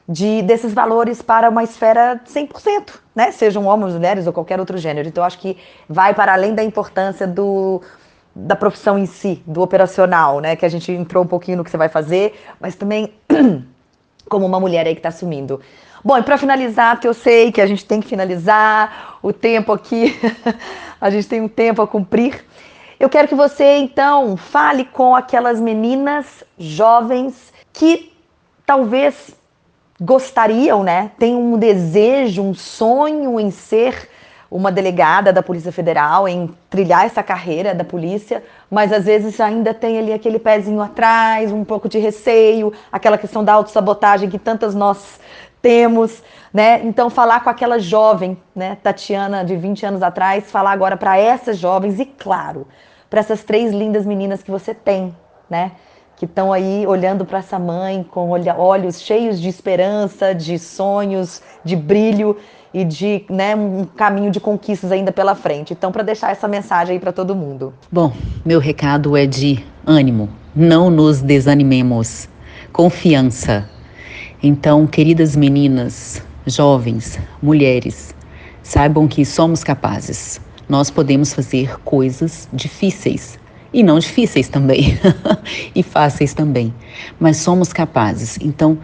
de 0.08 0.42
desses 0.42 0.74
valores 0.74 1.22
para 1.22 1.48
uma 1.48 1.62
esfera 1.62 2.20
100%, 2.26 2.94
né? 3.14 3.30
Sejam 3.32 3.64
homens, 3.64 3.94
mulheres 3.94 4.26
ou 4.26 4.32
qualquer 4.32 4.60
outro 4.60 4.76
gênero. 4.76 5.08
Então, 5.08 5.24
acho 5.24 5.38
que 5.38 5.56
vai 5.88 6.12
para 6.12 6.32
além 6.32 6.54
da 6.54 6.62
importância 6.62 7.26
do, 7.26 7.80
da 8.34 8.54
profissão 8.54 8.98
em 8.98 9.06
si, 9.06 9.42
do 9.46 9.62
operacional, 9.62 10.40
né? 10.40 10.56
Que 10.56 10.66
a 10.66 10.68
gente 10.68 10.92
entrou 10.92 11.24
um 11.24 11.26
pouquinho 11.26 11.58
no 11.58 11.64
que 11.64 11.70
você 11.70 11.76
vai 11.76 11.88
fazer, 11.88 12.38
mas 12.60 12.74
também 12.74 13.14
como 14.28 14.44
uma 14.44 14.60
mulher 14.60 14.86
aí 14.86 14.94
que 14.94 14.98
está 14.98 15.08
assumindo. 15.08 15.60
Bom, 16.04 16.18
e 16.18 16.22
para 16.22 16.36
finalizar, 16.36 17.00
que 17.00 17.08
eu 17.08 17.14
sei 17.14 17.50
que 17.50 17.62
a 17.62 17.66
gente 17.66 17.82
tem 17.86 17.98
que 17.98 18.06
finalizar, 18.06 19.18
o 19.22 19.32
tempo 19.32 19.72
aqui, 19.72 20.14
a 21.00 21.08
gente 21.08 21.26
tem 21.26 21.40
um 21.40 21.48
tempo 21.48 21.80
a 21.80 21.88
cumprir. 21.88 22.44
Eu 23.00 23.08
quero 23.08 23.26
que 23.26 23.34
você, 23.34 23.78
então, 23.78 24.36
fale 24.36 24.84
com 24.84 25.16
aquelas 25.16 25.58
meninas 25.58 26.44
jovens 26.58 27.54
que 27.72 28.12
talvez 28.66 29.34
gostariam, 30.04 30.82
né? 30.82 31.10
Tem 31.18 31.34
um 31.34 31.56
desejo, 31.56 32.42
um 32.42 32.54
sonho 32.54 33.40
em 33.40 33.50
ser 33.50 34.10
uma 34.50 34.70
delegada 34.70 35.32
da 35.32 35.42
Polícia 35.42 35.72
Federal, 35.72 36.28
em 36.28 36.48
trilhar 36.70 37.04
essa 37.04 37.22
carreira 37.22 37.74
da 37.74 37.82
polícia, 37.82 38.44
mas 38.70 38.92
às 38.92 39.04
vezes 39.04 39.40
ainda 39.40 39.74
tem 39.74 39.98
ali 39.98 40.12
aquele 40.12 40.38
pezinho 40.38 40.80
atrás, 40.80 41.50
um 41.50 41.64
pouco 41.64 41.88
de 41.88 41.98
receio, 41.98 42.72
aquela 42.92 43.18
questão 43.18 43.42
da 43.42 43.54
autossabotagem 43.54 44.30
que 44.30 44.38
tantas 44.38 44.72
nós 44.74 45.18
temos, 45.60 46.22
né? 46.52 46.82
Então 46.84 47.10
falar 47.10 47.42
com 47.42 47.50
aquela 47.50 47.80
jovem, 47.80 48.36
né, 48.54 48.76
Tatiana 48.80 49.44
de 49.44 49.56
20 49.56 49.86
anos 49.86 50.02
atrás, 50.02 50.48
falar 50.50 50.70
agora 50.70 50.96
para 50.96 51.16
essas 51.18 51.58
jovens 51.58 51.98
e 51.98 52.04
claro, 52.04 52.68
para 53.10 53.20
essas 53.20 53.42
três 53.42 53.72
lindas 53.72 54.06
meninas 54.06 54.42
que 54.42 54.50
você 54.50 54.72
tem, 54.72 55.16
né? 55.50 55.72
Que 56.16 56.24
estão 56.24 56.52
aí 56.52 56.86
olhando 56.86 57.24
para 57.24 57.38
essa 57.38 57.58
mãe 57.58 58.04
com 58.08 58.30
olhos 58.30 59.00
cheios 59.00 59.40
de 59.40 59.48
esperança, 59.48 60.34
de 60.34 60.58
sonhos, 60.58 61.42
de 61.64 61.74
brilho 61.74 62.36
e 62.72 62.84
de 62.84 63.24
né, 63.28 63.54
um 63.54 63.84
caminho 63.84 64.30
de 64.30 64.40
conquistas 64.40 64.90
ainda 64.90 65.12
pela 65.12 65.34
frente. 65.34 65.72
Então, 65.72 65.92
para 65.92 66.02
deixar 66.02 66.30
essa 66.30 66.48
mensagem 66.48 66.94
aí 66.94 67.00
para 67.00 67.12
todo 67.12 67.34
mundo. 67.34 67.72
Bom, 67.90 68.12
meu 68.44 68.58
recado 68.58 69.16
é 69.16 69.26
de 69.26 69.64
ânimo. 69.86 70.28
Não 70.54 70.90
nos 70.90 71.20
desanimemos. 71.20 72.28
Confiança. 72.72 73.68
Então, 74.42 74.86
queridas 74.86 75.36
meninas, 75.36 76.22
jovens, 76.46 77.18
mulheres, 77.42 78.14
saibam 78.62 79.06
que 79.06 79.24
somos 79.24 79.62
capazes. 79.62 80.40
Nós 80.68 80.90
podemos 80.90 81.32
fazer 81.32 81.78
coisas 81.80 82.48
difíceis 82.52 83.38
e 83.74 83.82
não 83.82 83.98
difíceis 83.98 84.48
também, 84.48 84.96
e 85.74 85.82
fáceis 85.82 86.32
também, 86.32 86.72
mas 87.18 87.38
somos 87.38 87.72
capazes. 87.72 88.38
Então, 88.40 88.78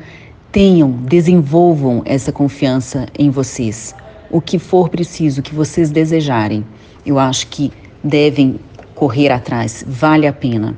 tenham, 0.51 0.91
desenvolvam 0.91 2.03
essa 2.05 2.33
confiança 2.33 3.07
em 3.17 3.31
vocês. 3.31 3.95
O 4.29 4.41
que 4.41 4.59
for 4.59 4.89
preciso, 4.89 5.41
o 5.41 5.45
que 5.45 5.55
vocês 5.55 5.93
desejarem, 5.93 6.67
eu 7.07 7.21
acho 7.21 7.47
que 7.47 7.73
devem 8.03 8.59
correr 8.97 9.31
atrás, 9.31 9.85
vale 9.87 10.27
a 10.27 10.33
pena. 10.33 10.77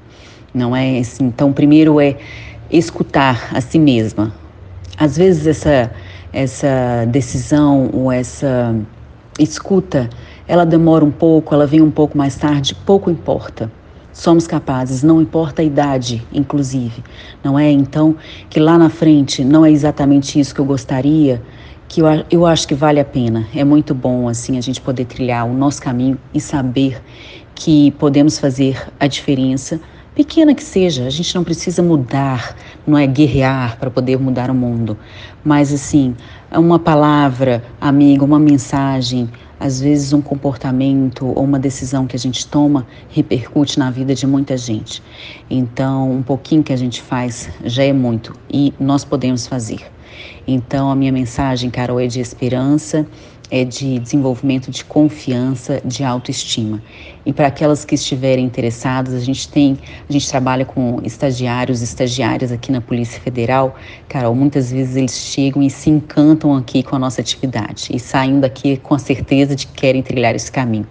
Não 0.53 0.77
é 0.77 0.99
assim? 0.99 1.25
Então, 1.25 1.51
primeiro 1.51 1.99
é 1.99 2.15
escutar 2.71 3.49
a 3.55 3.63
si 3.63 3.79
mesma. 3.79 4.35
Às 4.99 5.17
vezes 5.17 5.47
essa 5.47 5.91
essa 6.35 7.05
decisão 7.09 7.91
ou 7.93 8.11
essa 8.11 8.75
escuta, 9.39 10.09
ela 10.49 10.65
demora 10.65 11.05
um 11.05 11.11
pouco, 11.11 11.55
ela 11.55 11.67
vem 11.67 11.83
um 11.83 11.91
pouco 11.91 12.17
mais 12.17 12.37
tarde, 12.37 12.75
pouco 12.75 13.11
importa 13.11 13.71
somos 14.13 14.47
capazes, 14.47 15.03
não 15.03 15.21
importa 15.21 15.63
a 15.63 15.65
idade, 15.65 16.23
inclusive. 16.33 17.03
Não 17.43 17.59
é 17.59 17.71
então 17.71 18.15
que 18.51 18.61
lá 18.61 18.77
na 18.77 18.91
frente 18.91 19.45
não 19.45 19.65
é 19.65 19.71
exatamente 19.71 20.39
isso 20.39 20.55
que 20.55 20.61
eu 20.61 20.65
gostaria, 20.65 21.43
que 21.89 22.01
eu, 22.01 22.07
eu 22.31 22.47
acho 22.47 22.69
que 22.69 22.75
vale 22.75 23.01
a 23.01 23.05
pena. 23.05 23.47
É 23.55 23.65
muito 23.65 23.95
bom 23.95 24.29
assim 24.29 24.59
a 24.59 24.61
gente 24.61 24.81
poder 24.81 25.07
trilhar 25.07 25.47
o 25.47 25.55
nosso 25.55 25.81
caminho 25.81 26.19
e 26.33 26.41
saber 26.41 27.03
que 27.55 27.91
podemos 27.93 28.39
fazer 28.39 28.83
a 28.99 29.07
diferença, 29.07 29.81
pequena 30.15 30.55
que 30.55 30.63
seja. 30.63 31.07
A 31.07 31.11
gente 31.11 31.35
não 31.35 31.45
precisa 31.45 31.83
mudar, 31.83 32.57
não 32.87 32.99
é 32.99 33.07
guerrear 33.07 33.79
para 33.79 33.91
poder 33.91 34.19
mudar 34.19 34.51
o 34.51 34.55
mundo, 34.55 34.97
mas 35.45 35.73
assim, 35.73 36.15
uma 36.51 36.79
palavra 36.79 37.63
amiga, 37.81 38.25
uma 38.25 38.39
mensagem, 38.39 39.29
às 39.63 39.81
vezes, 39.81 40.13
um 40.13 40.21
comportamento 40.21 41.25
ou 41.25 41.45
uma 41.45 41.59
decisão 41.59 42.05
que 42.05 42.17
a 42.17 42.19
gente 42.19 42.49
toma 42.49 42.85
repercute 43.09 43.79
na 43.79 43.93
vida 43.93 44.13
de 44.13 44.27
muita 44.27 44.57
gente. 44.57 45.01
Então, 45.49 46.11
um 46.11 46.23
pouquinho 46.23 46.65
que 46.65 46.73
a 46.73 46.77
gente 46.77 47.01
faz 47.01 47.49
já 47.65 47.85
é 47.85 47.93
muito 47.93 48.35
e 48.53 48.75
nós 48.81 49.05
podemos 49.05 49.47
fazer. 49.47 49.81
Então, 50.49 50.91
a 50.91 50.97
minha 50.97 51.13
mensagem, 51.13 51.71
Carol, 51.71 52.01
é 52.01 52.09
de 52.09 52.19
esperança, 52.19 53.07
é 53.53 53.67
de 53.67 53.99
desenvolvimento 53.99 54.71
de 54.71 54.83
confiança, 54.83 55.83
de 55.85 56.03
autoestima. 56.03 56.83
E 57.27 57.35
para 57.35 57.49
aquelas 57.49 57.85
que 57.85 57.95
estiverem 57.95 58.47
interessadas, 58.47 59.13
a 59.13 59.21
gente 59.21 59.47
tem, 59.47 59.79
a 60.09 60.11
gente 60.11 60.27
trabalha 60.27 60.65
com 60.65 60.99
estagiários, 61.05 61.83
estagiárias 61.83 62.51
aqui 62.51 62.73
na 62.73 62.81
Polícia 62.81 63.21
Federal. 63.21 63.77
Carol, 64.09 64.35
muitas 64.35 64.73
vezes 64.73 64.97
eles 64.97 65.15
chegam 65.19 65.63
e 65.63 65.69
se 65.69 65.91
encantam 65.91 66.57
aqui 66.57 66.83
com 66.83 66.97
a 66.97 66.99
nossa 66.99 67.21
atividade 67.21 67.91
e 67.95 68.01
saem 68.01 68.41
daqui 68.41 68.79
com 68.79 68.95
a 68.95 68.99
certeza 68.99 69.55
de 69.55 69.67
que 69.67 69.75
querem 69.75 70.03
trilhar 70.03 70.35
esse 70.35 70.51
caminho. 70.51 70.87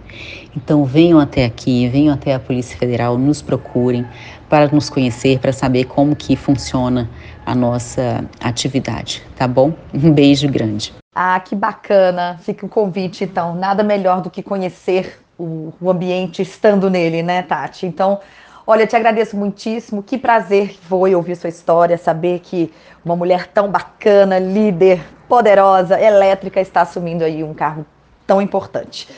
Então 0.56 0.84
venham 0.84 1.18
até 1.18 1.44
aqui, 1.44 1.88
venham 1.88 2.14
até 2.14 2.32
a 2.32 2.38
Polícia 2.38 2.78
Federal, 2.78 3.18
nos 3.18 3.42
procurem 3.42 4.06
para 4.48 4.68
nos 4.68 4.88
conhecer, 4.88 5.40
para 5.40 5.52
saber 5.52 5.84
como 5.84 6.14
que 6.14 6.36
funciona 6.36 7.10
a 7.44 7.54
nossa 7.54 8.24
atividade, 8.40 9.22
tá 9.36 9.46
bom? 9.46 9.72
Um 9.92 10.12
beijo 10.12 10.48
grande. 10.48 10.94
Ah, 11.14 11.38
que 11.40 11.54
bacana. 11.54 12.38
Fica 12.40 12.64
o 12.64 12.68
convite, 12.68 13.24
então. 13.24 13.54
Nada 13.54 13.82
melhor 13.82 14.22
do 14.22 14.30
que 14.30 14.42
conhecer 14.42 15.22
o, 15.38 15.72
o 15.80 15.90
ambiente 15.90 16.40
estando 16.42 16.88
nele, 16.88 17.22
né, 17.22 17.42
Tati? 17.42 17.86
Então, 17.86 18.20
olha, 18.66 18.86
te 18.86 18.96
agradeço 18.96 19.36
muitíssimo. 19.36 20.02
Que 20.02 20.16
prazer 20.16 20.76
foi 20.88 21.14
ouvir 21.14 21.36
sua 21.36 21.50
história, 21.50 21.98
saber 21.98 22.40
que 22.40 22.72
uma 23.04 23.16
mulher 23.16 23.48
tão 23.48 23.70
bacana, 23.70 24.38
líder, 24.38 25.02
poderosa, 25.28 26.00
elétrica, 26.00 26.60
está 26.60 26.82
assumindo 26.82 27.24
aí 27.24 27.44
um 27.44 27.52
carro 27.52 27.84
tão 28.26 28.40
importante. 28.40 29.08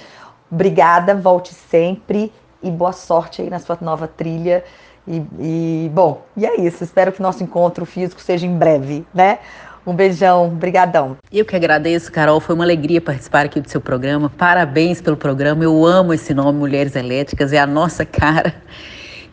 Obrigada, 0.51 1.15
volte 1.15 1.53
sempre 1.55 2.33
e 2.63 2.71
boa 2.71 2.93
sorte 2.93 3.43
aí 3.43 3.51
na 3.51 3.59
sua 3.59 3.77
nova 3.81 4.09
trilha. 4.09 4.65
E, 5.07 5.23
e 5.39 5.91
bom, 5.93 6.25
e 6.37 6.47
é 6.47 6.61
isso. 6.61 6.83
Espero 6.83 7.13
que 7.13 7.21
nosso 7.21 7.43
encontro 7.43 7.85
físico 7.85 8.21
seja 8.21 8.47
em 8.47 8.57
breve, 8.57 9.05
né? 9.15 9.39
Um 9.87 9.95
beijão, 9.95 10.49
brigadão. 10.49 11.17
Eu 11.31 11.45
que 11.45 11.55
agradeço, 11.55 12.11
Carol. 12.11 12.41
Foi 12.41 12.55
uma 12.55 12.65
alegria 12.65 13.03
participar 13.03 13.45
aqui 13.45 13.61
do 13.61 13.69
seu 13.69 13.83
programa. 13.83 14.31
Parabéns 14.31 15.03
pelo 15.03 15.17
programa. 15.17 15.63
Eu 15.63 15.85
amo 15.85 16.15
esse 16.15 16.33
nome, 16.33 16.59
Mulheres 16.59 16.97
Elétricas. 16.97 17.53
É 17.53 17.59
a 17.59 17.67
nossa 17.67 18.05
cara. 18.07 18.55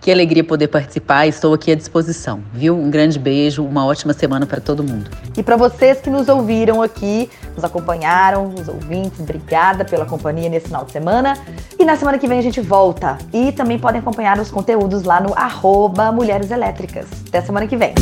Que 0.01 0.11
alegria 0.11 0.43
poder 0.43 0.67
participar. 0.67 1.27
Estou 1.27 1.53
aqui 1.53 1.71
à 1.71 1.75
disposição, 1.75 2.41
viu? 2.51 2.75
Um 2.75 2.89
grande 2.89 3.19
beijo, 3.19 3.63
uma 3.63 3.85
ótima 3.85 4.13
semana 4.13 4.47
para 4.47 4.59
todo 4.59 4.83
mundo. 4.83 5.11
E 5.37 5.43
para 5.43 5.55
vocês 5.55 6.01
que 6.01 6.09
nos 6.09 6.27
ouviram 6.27 6.81
aqui, 6.81 7.29
nos 7.55 7.63
acompanharam, 7.63 8.47
os 8.47 8.67
ouvintes, 8.67 9.19
obrigada 9.19 9.85
pela 9.85 10.05
companhia 10.05 10.49
nesse 10.49 10.65
final 10.65 10.85
de 10.85 10.91
semana. 10.91 11.37
E 11.77 11.85
na 11.85 11.95
semana 11.95 12.17
que 12.17 12.27
vem 12.27 12.39
a 12.39 12.41
gente 12.41 12.59
volta. 12.59 13.19
E 13.31 13.51
também 13.51 13.77
podem 13.77 14.01
acompanhar 14.01 14.39
os 14.39 14.49
conteúdos 14.49 15.03
lá 15.03 15.21
no 15.21 15.35
arroba 15.35 16.11
Mulheres 16.11 16.49
Elétricas. 16.49 17.05
Até 17.27 17.41
semana 17.41 17.67
que 17.67 17.77
vem. 17.77 17.93